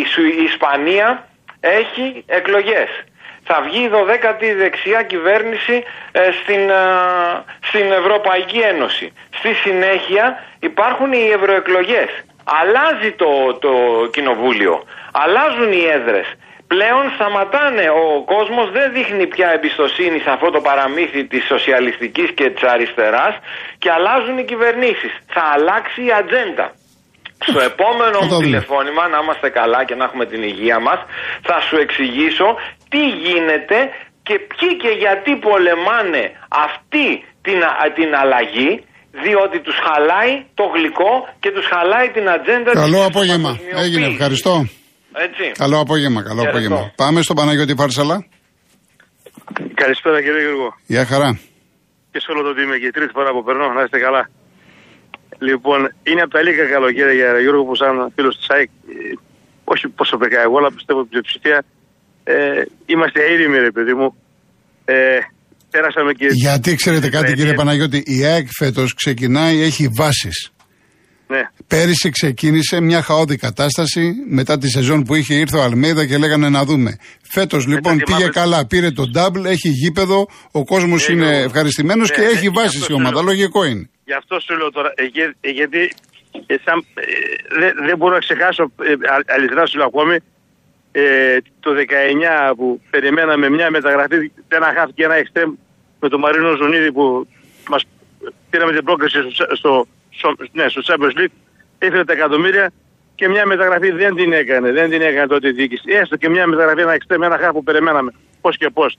η, 0.00 0.04
Σου- 0.06 0.24
η 0.40 0.42
Ισπανία 0.42 1.28
έχει 1.60 2.24
εκλογές. 2.26 2.88
Θα 3.44 3.60
βγει 3.62 3.82
η 3.84 3.90
12η 3.92 4.54
δεξιά 4.56 5.02
κυβέρνηση 5.02 5.84
ε, 6.12 6.30
στην, 6.42 6.70
ε, 6.70 6.74
στην 7.60 7.92
Ευρωπαϊκή 7.92 8.58
Ένωση. 8.58 9.12
Στη 9.30 9.54
συνέχεια 9.54 10.44
υπάρχουν 10.60 11.12
οι 11.12 11.30
ευρωεκλογές. 11.34 12.08
Αλλάζει 12.44 13.12
το, 13.12 13.54
το 13.60 13.70
κοινοβούλιο. 14.12 14.84
Αλλάζουν 15.12 15.72
οι 15.72 15.84
έδρες. 15.92 16.26
Πλέον 16.72 17.04
σταματάνε. 17.16 17.84
Ο 18.02 18.04
κόσμος 18.34 18.66
δεν 18.76 18.86
δείχνει 18.96 19.24
πια 19.34 19.48
εμπιστοσύνη 19.56 20.18
σε 20.24 20.30
αυτό 20.36 20.48
το 20.54 20.60
παραμύθι 20.68 21.20
της 21.32 21.42
σοσιαλιστικής 21.52 22.28
και 22.38 22.46
της 22.54 22.62
αριστεράς 22.74 23.34
και 23.82 23.88
αλλάζουν 23.96 24.36
οι 24.40 24.44
κυβερνήσεις. 24.50 25.12
Θα 25.34 25.42
αλλάξει 25.54 25.98
η 26.08 26.12
ατζέντα. 26.20 26.66
Στο 27.48 27.60
επόμενο 27.70 28.16
Θα 28.18 28.20
το 28.20 28.24
μου 28.26 28.30
δούμε. 28.32 28.44
τηλεφώνημα, 28.46 29.02
να 29.12 29.18
είμαστε 29.22 29.48
καλά 29.60 29.80
και 29.88 29.94
να 29.98 30.04
έχουμε 30.08 30.24
την 30.32 30.40
υγεία 30.50 30.78
μας, 30.86 30.98
θα 31.48 31.56
σου 31.66 31.76
εξηγήσω 31.84 32.48
τι 32.92 33.02
γίνεται 33.26 33.78
και 34.26 34.34
ποιοι 34.50 34.70
και 34.82 34.92
γιατί 35.04 35.30
πολεμάνε 35.48 36.22
αυτή 36.66 37.06
την, 37.46 37.58
α- 37.70 37.92
την 37.98 38.10
αλλαγή, 38.22 38.72
διότι 39.24 39.56
τους 39.66 39.76
χαλάει 39.86 40.32
το 40.58 40.64
γλυκό 40.74 41.12
και 41.42 41.50
τους 41.56 41.66
χαλάει 41.72 42.08
την 42.16 42.24
ατζέντα 42.34 42.70
Καλό 42.84 43.00
της 43.00 43.10
απόγευμα. 43.12 43.48
παγκοσμιοποίησης. 43.50 43.84
Έγινε, 43.86 44.06
ευχαριστώ. 44.14 44.54
Έτσι. 45.12 45.44
Καλό 45.58 45.78
απόγευμα, 45.80 46.22
καλό 46.22 46.42
Ευχαριστώ. 46.42 46.74
απόγευμα. 46.74 46.92
Πάμε 46.96 47.22
στον 47.22 47.36
Παναγιώτη 47.36 47.74
Φάρσαλα. 47.74 48.26
Καλησπέρα 49.74 50.22
κύριε 50.22 50.40
Γιώργο. 50.40 50.68
Γεια 50.86 51.04
χαρά. 51.06 51.30
Και 52.12 52.20
σε 52.20 52.28
όλο 52.32 52.42
το 52.48 52.52
τίμη 52.54 52.78
και 52.80 52.86
η 52.86 52.90
τρίτη 52.90 53.12
φορά 53.16 53.30
που 53.34 53.42
περνώ, 53.44 53.66
να 53.72 53.82
είστε 53.82 53.98
καλά. 54.06 54.22
Λοιπόν, 55.48 55.80
είναι 56.08 56.22
από 56.24 56.32
τα 56.36 56.42
λίγα 56.42 56.64
καλοκαίρια 56.74 57.12
για 57.20 57.40
Γιώργο 57.44 57.64
που 57.64 57.74
σαν 57.76 57.94
φίλος 58.14 58.36
της 58.36 58.46
ΑΕΚ, 58.54 58.68
ε, 58.88 59.14
όχι 59.72 59.88
προσωπικά 59.88 60.38
εγώ, 60.46 60.56
αλλά 60.58 60.70
πιστεύω 60.76 61.00
την 61.00 61.10
πλειοψηφία, 61.12 61.58
ε, 62.24 62.62
είμαστε 62.86 63.20
ήρεμοι 63.32 63.58
ρε 63.58 63.70
παιδί 63.70 63.94
μου. 63.94 64.08
Ε, 64.84 65.18
πέρασαμε 65.70 66.12
και... 66.12 66.26
Γιατί 66.30 66.74
ξέρετε 66.74 67.08
κάτι 67.08 67.30
Ναι, 67.30 67.36
κύριε 67.36 67.50
ναι. 67.50 67.56
Παναγιώτη, 67.56 68.02
η 68.06 68.24
ΑΕΚ 68.24 68.46
φέτος 68.58 68.94
ξεκινάει, 68.94 69.62
έχει 69.62 69.88
βάσεις. 69.98 70.50
Ναι, 71.30 71.40
Πέρυσι 71.66 72.10
ξεκίνησε 72.10 72.80
μια 72.80 73.02
χαόδη 73.02 73.36
κατάσταση. 73.36 74.14
Μετά 74.28 74.58
τη 74.58 74.68
σεζόν 74.68 75.02
που 75.04 75.14
είχε 75.14 75.34
ήρθε 75.34 75.56
ο 75.56 75.62
Αλμέιδα 75.62 76.06
και 76.06 76.18
λέγανε 76.18 76.48
να 76.48 76.64
δούμε. 76.64 76.96
Φέτος 77.22 77.66
λοιπόν 77.66 77.92
θυμάμαι- 77.98 78.04
πήγε 78.04 78.28
καλά, 78.40 78.66
πήρε 78.66 78.90
το 78.90 79.04
double, 79.16 79.44
έχει 79.44 79.68
γήπεδο, 79.68 80.26
ο 80.50 80.64
κόσμος 80.64 81.08
Ναι, 81.08 81.14
είναι 81.14 81.24
Γιώργο. 81.26 81.44
ευχαριστημένος 81.44 82.08
Ναι, 82.08 82.14
και 82.14 82.20
ναι, 82.20 82.26
έχει 82.26 82.38
γι' 82.40 82.48
βάσει 82.50 82.78
αυτό 82.80 82.92
η 82.92 82.96
ομάδα. 82.96 83.16
θέλω. 83.16 83.28
Λογικό 83.28 83.64
είναι. 83.64 83.88
Γι' 84.04 84.12
αυτό 84.12 84.40
σου 84.40 84.56
λέω 84.56 84.70
τώρα, 84.70 84.92
ε, 84.94 85.04
γε- 85.04 85.34
ε, 85.40 85.50
γιατί 85.50 85.92
ε, 86.46 86.54
σαν- 86.64 86.84
ε, 86.94 87.04
δεν- 87.60 87.76
δεν 87.86 87.96
μπορώ 87.96 88.12
να 88.14 88.18
ξεχάσω, 88.26 88.62
ε, 88.88 88.92
α- 89.14 89.24
αληθινά 89.34 89.66
σου 89.66 89.76
λέω 89.78 89.86
ακόμη, 89.86 90.16
ε, 90.92 91.02
το 91.60 91.70
19 91.74 92.54
που 92.56 92.80
περιμέναμε 92.90 93.46
μια 93.50 93.70
μεταγραφή, 93.70 94.16
ένα 94.48 94.68
χάφ 94.76 94.90
και 94.94 95.04
ένα 95.04 95.14
εξτρέμ 95.14 95.50
με 96.00 96.08
τον 96.08 96.20
Μαρίνο 96.20 96.50
Ζωνίδη 96.60 96.92
που 96.92 97.26
μας 97.72 97.82
πήραμε 98.50 98.72
την 98.76 98.84
πρόκληση 98.84 99.18
στο, 99.36 99.46
στο, 99.60 99.86
στο, 100.18 100.28
ναι, 100.52 100.64
στο 100.68 100.80
Champions 100.88 101.14
League, 101.20 101.34
έφερε 101.78 102.04
τα 102.04 102.12
εκατομμύρια 102.12 102.66
και 103.14 103.28
μια 103.28 103.46
μεταγραφή 103.46 103.90
δεν 103.90 104.14
την 104.14 104.32
έκανε, 104.32 104.68
δεν 104.78 104.90
την 104.90 105.00
έκανε 105.08 105.26
τότε 105.26 105.48
η 105.48 105.52
διοίκηση. 105.52 105.82
Έστω 106.00 106.16
και 106.16 106.28
μια 106.28 106.46
μεταγραφή, 106.46 106.80
ένα 106.80 106.92
εξτρέμ, 106.92 107.22
ένα 107.22 107.38
χάφ 107.42 107.52
που 107.52 107.62
περιμέναμε, 107.62 108.10
πώς 108.40 108.56
και 108.56 108.68
πώς. 108.78 108.98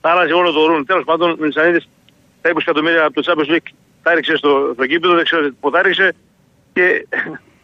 Θα 0.00 0.10
άλλαζε 0.10 0.32
όλο 0.32 0.50
το 0.52 0.66
ρούν. 0.66 0.86
Τέλος 0.86 1.04
πάντων, 1.04 1.30
ο 1.30 1.36
Μινσανίδη 1.40 1.80
τα 2.42 2.50
20 2.50 2.56
εκατομμύρια 2.60 3.04
από 3.04 3.14
το 3.18 3.22
Champions 3.26 3.50
League 3.54 3.68
τα 4.02 4.10
έριξε 4.10 4.36
στο, 4.36 4.50
στο 4.74 4.84
γήπεδο, 4.84 5.14
δεν 5.14 5.24
ξέρω 5.24 5.42
πού 5.60 5.70
τα 5.70 5.78
έριξε 5.78 6.06
και, 6.72 7.06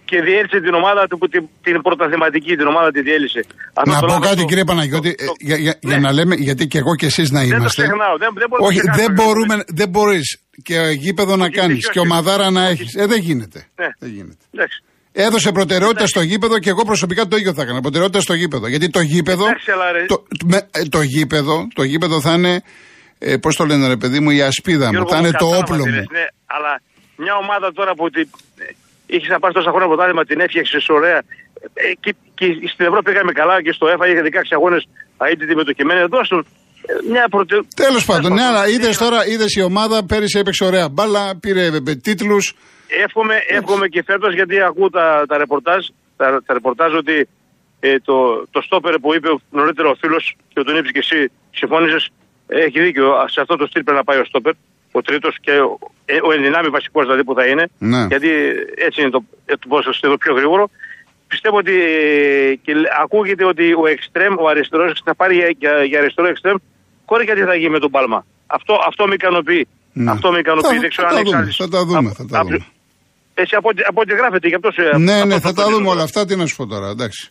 και 0.04 0.20
διέλυσε 0.22 0.60
την 0.60 0.74
ομάδα 0.74 1.06
του, 1.08 1.18
που 1.18 1.28
την, 1.28 1.48
την 1.62 1.82
πρωταθληματική, 1.82 2.56
την 2.56 2.66
ομάδα 2.66 2.90
τη 2.90 3.00
διέλυσε. 3.02 3.40
Αυτό 3.74 3.90
Να 3.92 4.00
το 4.00 4.06
πω 4.06 4.12
λέω 4.12 4.20
κάτι 4.20 4.38
στο- 4.38 4.48
κύριε 4.48 4.64
Παναγιώτη, 4.64 5.10
στο- 5.18 5.32
ε, 5.38 5.44
για, 5.48 5.56
για, 5.56 5.74
ναι. 5.82 5.90
για 5.90 6.00
να 6.00 6.12
λέμε, 6.12 6.34
γιατί 6.34 6.66
και 6.66 6.78
εγώ 6.78 6.94
και 6.94 7.06
εσείς 7.06 7.30
να 7.30 7.40
Δεν 7.40 7.48
το 7.50 7.56
είμαστε. 7.56 7.82
ξεχνάω, 7.82 8.16
δεν, 8.22 8.30
δεν 8.34 8.48
μπορώ 8.48 8.60
να 8.62 8.68
Όχι, 8.68 8.80
το 8.80 8.86
ξεχάσω. 8.90 9.02
δεν 9.04 9.12
μπορούμε, 9.18 9.54
δεν 9.80 9.88
μπορείς 9.88 10.26
και 10.62 10.78
γήπεδο 10.98 11.36
να 11.36 11.44
Όχι, 11.44 11.52
κάνεις 11.52 11.76
όχι, 11.76 11.92
και 11.92 11.98
όχι. 11.98 12.08
ομαδάρα 12.08 12.50
να 12.50 12.62
Όχι. 12.62 12.70
έχεις. 12.72 12.94
Ε, 12.94 13.06
δεν 13.06 13.20
γίνεται. 13.20 13.66
Ναι. 13.76 13.86
Δεν 13.98 14.10
γίνεται. 14.10 14.36
Εντάξει. 14.52 14.82
Έδωσε 15.12 15.52
προτεραιότητα 15.52 16.06
στο 16.06 16.20
γήπεδο 16.20 16.58
και 16.58 16.68
εγώ 16.70 16.84
προσωπικά 16.84 17.26
το 17.26 17.36
ίδιο 17.36 17.52
θα 17.54 17.62
έκανα. 17.62 17.80
Προτεραιότητα 17.80 18.20
στο 18.20 18.34
γήπεδο. 18.34 18.66
Γιατί 18.68 18.90
το 18.90 19.00
γήπεδο. 19.00 19.44
Εντάξει, 19.46 19.70
αλλά 19.70 19.92
ρε- 19.92 20.06
το, 20.06 20.26
με- 20.44 20.68
ε, 20.70 20.82
το 20.82 21.02
γήπεδο, 21.02 21.68
το 21.74 21.82
γήπεδο 21.82 22.20
θα 22.20 22.32
είναι. 22.32 22.62
Ε, 23.18 23.36
Πώς 23.36 23.56
το 23.56 23.64
λένε, 23.66 23.86
ρε 23.88 23.96
παιδί 23.96 24.20
μου, 24.20 24.30
η 24.30 24.42
ασπίδα 24.42 24.84
μου. 24.86 24.90
Γιώργο 24.90 25.08
Θα 25.10 25.18
είναι 25.18 25.30
το 25.30 25.32
κατάλαβα 25.32 25.58
όπλο 25.62 25.82
τι 25.82 25.88
μου. 25.88 25.94
λες, 25.96 26.06
Ναι, 26.10 26.24
αλλά 26.46 26.80
μια 27.16 27.34
ομάδα 27.36 27.72
τώρα 27.72 27.94
που 27.94 28.10
την, 28.10 28.28
είχε 29.06 29.26
να 29.28 29.38
πάρει 29.38 29.54
τόσα 29.54 29.70
χρόνια 29.70 29.88
πρωτάθλημα, 29.88 30.24
την 30.24 30.40
έφτιαξες 30.40 30.88
ωραία. 30.88 31.18
Ε, 31.74 31.82
και, 32.00 32.14
και 32.34 32.46
στην 32.72 32.84
Ευρώπη 32.88 33.10
πήγαμε 33.10 33.32
καλά 33.32 33.62
και 33.62 33.72
στο 33.72 33.86
ΕΦΑ 33.88 34.04
είχε 34.08 34.22
16 34.22 34.28
αγώνε 34.50 34.78
αίτητη 35.30 35.54
μετοχημένη. 35.54 36.00
Εδώ 36.00 36.24
στον 36.24 36.46
μια 37.10 37.26
προτε... 37.30 37.54
Τέλος 37.74 38.04
πάντων, 38.04 38.32
ναι, 38.32 38.42
αλλά 38.42 38.68
είδες 38.68 39.00
Ναι, 39.00 39.06
τώρα, 39.06 39.26
είδες 39.26 39.54
η 39.54 39.62
ομάδα 39.62 40.04
πέρυσι 40.04 40.38
έπαιξε 40.38 40.64
ωραία 40.64 40.88
μπάλα, 40.88 41.38
πήρε 41.40 41.70
τίτλους. 42.02 42.54
Εύχομαι, 43.04 43.34
εύχομαι 43.48 43.86
και 43.88 44.02
φέτος 44.06 44.34
γιατί 44.34 44.60
ακούω 44.60 44.90
τα, 44.90 45.24
τα 45.28 45.36
ρεπορτάζ, 45.38 45.82
τα, 46.16 46.42
τα 46.46 46.52
ρεπορτάζ 46.52 46.94
ότι 46.94 47.28
ε, 47.80 47.98
το, 48.08 48.16
το 48.50 48.60
στόπερ 48.66 48.94
που 49.02 49.14
είπε 49.14 49.28
νωρίτερα 49.50 49.88
ο 49.88 49.94
φίλος 50.00 50.36
και 50.52 50.62
τον 50.62 50.76
είπες 50.76 50.90
και 50.92 51.02
εσύ, 51.06 51.30
συμφώνησες, 51.50 52.08
έχει 52.46 52.80
δίκιο. 52.80 53.06
Σε 53.34 53.40
αυτό 53.40 53.56
το 53.56 53.66
στυλ 53.66 53.82
πρέπει 53.82 53.98
να 54.02 54.04
πάει 54.04 54.18
ο 54.18 54.24
στόπερ, 54.24 54.54
ο 54.92 55.00
τρίτος 55.00 55.34
και 55.40 55.52
ο, 55.60 55.78
ε, 56.04 56.16
ο 56.28 56.30
ενδυνάμει 56.36 56.68
βασικός 56.68 57.04
δηλαδή 57.04 57.24
που 57.24 57.34
θα 57.38 57.44
είναι. 57.46 57.64
Ναι. 57.78 58.02
Γιατί 58.12 58.30
έτσι 58.86 58.98
είναι 59.00 59.10
το, 59.10 59.20
ε, 59.46 59.52
το 59.60 59.66
ποσοστό 59.68 60.16
πιο 60.24 60.34
γρήγορο. 60.34 60.64
Πιστεύω 61.32 61.56
ότι 61.56 61.74
ε, 61.82 62.54
και 62.64 62.72
λέ- 62.74 62.92
ακούγεται 63.04 63.44
ότι 63.44 63.66
ο 63.82 63.86
εξτρέμ, 63.94 64.34
ο 64.38 64.46
αριστερός, 64.48 65.00
θα 65.04 65.14
πάρει 65.14 65.34
για, 65.34 65.48
για, 65.58 65.72
για 65.84 65.98
αριστερό 66.00 66.28
εξτρέμ. 66.28 66.56
Κόρη 67.10 67.24
γιατί 67.28 67.42
θα 67.50 67.54
γίνει 67.60 67.72
με 67.76 67.80
τον 67.84 67.90
Πάλμα. 67.94 68.18
Αυτό, 68.56 68.72
αυτό 68.90 69.02
με 69.10 69.14
ικανοποιεί. 69.20 69.62
Ναι. 70.04 70.10
Αυτό 70.14 70.26
με 70.34 70.38
ικανοποιεί. 70.44 70.74
Θα- 70.74 70.80
Δεν 70.84 70.90
ξέρω 70.94 71.08
θα 71.08 71.14
αν 71.14 71.14
τα 71.14 71.20
έχεις 71.20 71.30
δούμε, 71.32 71.42
άλλες- 71.42 71.56
θα 71.62 71.68
τα 71.74 71.80
δούμε, 71.88 72.08
απ- 72.08 72.16
θα 72.20 72.24
τα 72.32 72.38
απ- 72.40 72.46
δούμε. 72.48 72.64
Έτσι 73.42 73.54
από, 73.60 73.68
ό,τι- 73.72 73.82
από 73.90 74.00
ό,τι 74.04 74.12
γράφεται, 74.20 74.46
γι' 74.52 74.58
αυτό 74.60 74.68
σου 74.74 74.80
Ναι, 74.82 74.88
αυτό- 74.90 75.26
ναι, 75.30 75.34
αυτό 75.34 75.46
θα 75.48 75.54
το 75.54 75.60
τα 75.60 75.62
λέω 75.62 75.70
δούμε 75.74 75.84
τώρα. 75.88 75.94
όλα 75.96 76.04
αυτά. 76.08 76.20
Τι 76.26 76.34
να 76.40 76.44
σου 76.48 76.56
πω 76.58 76.64
τώρα, 76.74 76.88
εντάξει. 76.94 77.22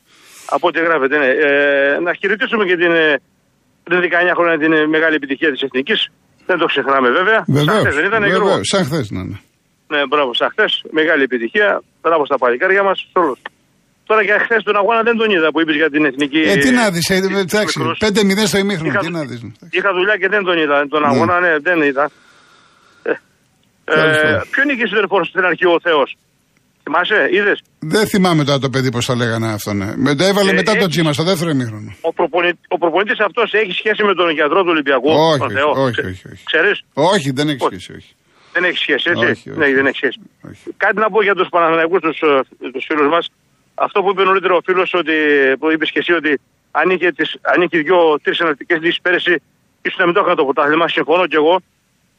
Από 0.55 0.65
ό,τι 0.69 0.79
γράφεται, 0.87 1.15
ναι. 1.23 1.29
Ε, 1.47 1.99
να 2.05 2.11
χαιρετήσουμε 2.19 2.63
και 2.69 2.75
την 2.81 2.91
ε, 2.91 3.07
πριν 3.85 3.99
19 4.05 4.33
χρόνια 4.39 4.57
την 4.63 4.71
ε, 4.73 4.79
μεγάλη 4.95 5.15
επιτυχία 5.19 5.51
της 5.53 5.61
Εθνικής. 5.67 5.99
Δεν 6.49 6.57
το 6.61 6.65
ξεχνάμε 6.71 7.09
βέβαια. 7.19 7.39
Σαν 7.45 7.55
Βεβαίως. 7.57 7.79
χθες 7.83 7.95
δεν 7.95 8.05
ήταν 8.05 8.21
Γιώργο. 8.25 8.59
Σαν 8.71 8.83
χθες, 8.87 9.05
ναι, 9.15 9.23
ναι. 9.29 9.37
Ναι, 9.93 9.99
μπράβο, 10.09 10.33
σαν 10.33 10.49
χθες. 10.53 10.71
Μεγάλη 10.99 11.23
επιτυχία. 11.29 11.69
Μπράβο 12.01 12.25
στα 12.25 12.37
παλικάρια 12.37 12.83
μας. 12.83 12.97
Τώρα 14.07 14.21
για 14.29 14.37
χθες 14.43 14.61
τον 14.63 14.75
αγώνα 14.81 15.01
δεν 15.07 15.15
τον 15.17 15.29
είδα 15.35 15.47
που 15.51 15.59
είπες 15.61 15.75
για 15.75 15.89
την 15.89 16.05
εθνική. 16.05 16.41
Ε, 16.51 16.55
τι 16.63 16.69
να 16.71 16.89
δεις, 16.91 17.09
εντάξει. 17.09 17.79
μικρός. 17.79 17.97
5-0 18.05 18.45
στο 18.51 18.57
ημίχρονο, 18.57 18.91
Είχα- 18.91 18.99
τι 18.99 19.09
να 19.17 19.23
δεις. 19.29 19.39
Είχα 19.77 19.89
δουλειά 19.97 20.15
και 20.21 20.27
δεν 20.33 20.43
τον 20.43 20.57
είδα. 20.57 20.87
Τον 20.93 21.01
Ναι. 21.01 21.07
αγώνα, 21.11 21.39
ναι, 21.39 21.51
δεν 21.67 21.81
είδα. 21.81 22.05
Ε, 23.03 23.11
Τέλος 23.95 24.17
ε, 24.17 24.21
πάντων. 24.21 24.43
ποιο 24.51 24.63
είναι 24.63 24.73
και 24.79 24.87
συνερφόρ 24.87 25.25
στην 25.25 25.43
αρχή 25.49 25.65
ο 25.65 25.79
Θεός; 25.87 26.09
Θυμάσαι, 26.83 27.19
είδες; 27.37 27.57
Δεν 27.79 28.07
θυμάμαι 28.07 28.43
τώρα 28.43 28.59
το 28.59 28.69
παιδί 28.69 28.91
πώς 28.91 29.05
θα 29.05 29.15
λέγανε 29.15 29.47
αυτό. 29.57 29.73
Ναι. 29.73 29.89
Με 30.05 30.15
το 30.15 30.23
έβαλε 30.23 30.51
Ε, 30.51 30.53
μετά 30.53 30.71
το 30.71 30.77
έχει- 30.77 30.87
τζίμα, 30.89 31.13
στο 31.13 31.23
δεύτερο 31.23 31.49
ημίχρονο. 31.49 31.89
Ο, 32.01 32.13
προπονη, 32.13 32.51
ο 32.67 32.77
προπονητής 32.77 33.19
αυτός 33.27 33.53
έχει 33.61 33.71
σχέση 33.81 34.01
με 34.03 34.13
τον 34.19 34.29
γιατρό 34.39 34.59
του 34.63 34.71
Ολυμπιακού. 34.75 35.09
Όχι, 35.09 35.37
τον 35.39 35.47
όχι, 35.47 35.55
Θεό; 35.57 35.69
όχι, 35.83 35.91
Ξε- 35.91 36.05
όχι, 36.11 36.23
όχι. 36.33 36.43
Ξέρεις, 36.51 36.77
Όχι, 37.13 37.29
δεν 37.37 37.47
έχει 37.51 37.63
Όχι. 37.65 37.79
σχέση, 37.79 37.91
όχι. 37.99 38.11
δεν 38.53 38.63
έχει 38.69 38.77
σχέση, 38.85 39.05
έτσι; 39.11 39.25
Όχι, 39.31 39.49
όχι. 39.49 39.59
Ναι, 39.59 39.65
δεν 39.79 39.85
έχει 39.89 39.97
σχέση. 40.01 40.19
όχι. 40.49 40.63
Κάτι 40.83 40.97
να 41.03 41.09
πω 41.13 41.19
για 41.27 41.35
τους 41.39 41.47
Παναθηναϊκούς, 41.53 41.99
τους 42.05 42.17
τους 42.73 42.85
φίλους 42.89 43.09
μας. 43.15 43.25
Αυτό 43.79 44.01
που 44.03 44.09
είπε 44.09 44.23
νωρίτερα 44.23 44.53
ο 44.53 44.61
φίλος, 44.65 44.93
που 45.59 45.71
είπες 45.71 45.91
και 45.91 45.99
εσύ, 45.99 46.13
ότι 46.13 46.39
αν 46.71 46.89
είχε, 46.89 47.11
τις, 47.11 47.37
αν 47.41 47.61
είχε 47.61 47.77
δύο-τρει 47.77 48.33
εναλλακτικές 48.39 48.79
λύσεις 48.81 49.01
πέρυσι, 49.01 49.41
ίσως 49.81 49.99
να 49.99 50.05
μην 50.05 50.13
το 50.13 50.19
έκανε 50.19 50.35
το 50.35 50.43
πρωτάθλημα. 50.43 50.87
Συμφωνώ 50.87 51.27
κι 51.27 51.35
εγώ. 51.35 51.59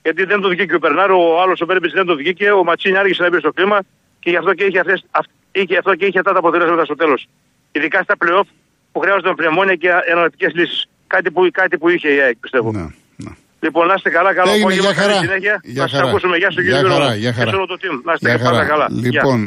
Γιατί 0.02 0.24
δεν 0.24 0.40
το 0.40 0.48
βγήκε 0.48 0.74
ο 0.74 0.78
Περνάρο, 0.78 1.34
ο 1.34 1.40
άλλος 1.40 1.60
ο 1.60 1.66
Πέρμπης 1.66 1.92
δεν 1.92 2.06
το 2.06 2.16
βγήκε. 2.16 2.50
Ο 2.50 2.64
Ματσίνη 2.64 2.96
άργησε 2.96 3.22
να 3.22 3.28
μπει 3.30 3.38
στο 3.38 3.52
κλίμα 3.52 3.78
και 4.20 4.30
γι' 4.30 4.36
αυτό 4.36 4.54
και 4.54 4.64
είχε, 4.64 4.78
αυτές, 4.78 5.04
αυ- 5.10 5.30
είχε, 5.52 5.76
αυτό 5.76 5.94
και 5.94 6.06
είχε 6.06 6.18
αυτά 6.18 6.32
τα 6.32 6.38
αποτελέσματα 6.38 6.84
στο 6.84 6.94
τέλος. 6.94 7.28
Ειδικά 7.72 8.02
στα 8.02 8.14
playoff 8.24 8.46
που 8.92 9.00
χρειάζονταν 9.00 9.34
πνευμόνια 9.34 9.74
και 9.74 9.88
εναλλακτικές 10.06 10.52
λύσεις. 10.54 10.88
Κάτι 11.06 11.30
που, 11.30 11.48
κάτι 11.52 11.78
που 11.78 11.88
είχε 11.88 12.14
η 12.14 12.20
ΑΕΚ, 12.20 12.36
πιστεύω. 12.36 12.72
Ναι, 12.72 12.86
ναι. 13.16 13.30
Λοιπόν, 13.60 13.86
να 13.86 13.94
είστε 13.96 14.10
καλά, 14.10 14.30
καλό 14.34 14.50
Έγινε, 14.50 14.64
απόγευμα, 14.64 14.90
για 14.92 15.00
χαρά. 15.02 15.12
καλή 15.14 15.26
συνέχεια. 15.26 15.54
Για 15.74 15.82
να 15.82 15.88
σας 15.88 15.98
χαρά. 15.98 16.08
ακούσουμε. 16.10 16.36
Γεια 16.42 16.50
σου 16.54 16.60
Για 16.66 16.72
κύριε 16.72 16.88
χαρά, 16.92 17.04
Γιώργο. 17.04 17.18
για 17.24 17.32
χαρά. 17.32 17.44
Και 17.44 17.50
σε 17.50 17.56
όλο 17.60 17.66
το 17.72 17.76
team. 17.82 17.94
Να 18.08 18.12
είστε 18.14 18.28
Για 18.28 18.38
πάντα 18.38 18.56
χαρά. 18.56 18.66
καλά. 18.72 18.86
Γεια. 18.90 19.10
Λοιπόν, 19.12 19.38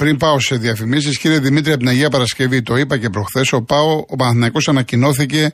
πριν 0.00 0.16
πάω 0.22 0.38
σε 0.48 0.54
διαφημίσεις, 0.56 1.18
κύριε 1.18 1.38
Δημήτρη, 1.46 1.70
από 1.74 1.80
την 1.80 1.88
Αγία 1.88 2.10
Παρασκευή, 2.10 2.58
το 2.62 2.74
είπα 2.76 2.94
και 3.02 3.08
προχθές, 3.16 3.52
ο 3.52 3.60
ΠΑΟ, 3.62 3.92
ο 4.08 4.16
Παναθηναϊκός 4.16 4.68
ανακοινώθηκε 4.68 5.52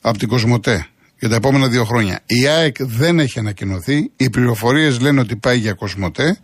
από 0.00 0.18
την 0.18 0.28
Κοσμοτέ 0.28 0.86
για 1.18 1.28
τα 1.28 1.34
επόμενα 1.34 1.68
δύο 1.68 1.84
χρόνια. 1.84 2.20
Η 2.26 2.46
ΑΕΚ 2.46 2.76
δεν 2.84 3.18
έχει 3.18 3.38
ανακοινωθεί. 3.38 4.10
Οι 4.16 4.30
πληροφορίες 4.30 5.00
λένε 5.00 5.20
ότι 5.20 5.36
πάει 5.36 5.58
για 5.58 5.72
Κοσμοτέ. 5.72 6.38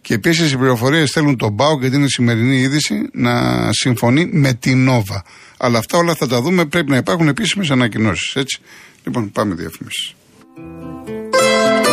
Και 0.00 0.14
επίσης 0.14 0.52
οι 0.52 0.56
πληροφορίες 0.56 1.10
θέλουν 1.14 1.36
τον 1.36 1.56
ΠΑΟ 1.56 1.78
και 1.80 1.90
την 1.90 2.04
η 2.04 2.08
σημερινή 2.10 2.56
είδηση 2.56 3.08
να 3.12 3.32
συμφωνεί 3.72 4.28
με 4.32 4.52
την 4.52 4.84
Νόβα. 4.84 5.24
Αλλά 5.58 5.78
αυτά 5.78 5.98
όλα 5.98 6.14
θα 6.14 6.26
τα 6.28 6.40
δούμε. 6.40 6.64
Πρέπει 6.66 6.90
να 6.90 6.96
υπάρχουν 6.96 7.28
επίσημες 7.28 7.70
ανακοινώσεις. 7.70 8.34
Έτσι. 8.34 8.58
Λοιπόν, 9.04 9.30
πάμε 9.32 9.54
διαφημίσεις. 9.54 10.14
oh 10.58 11.04
you 11.06 11.85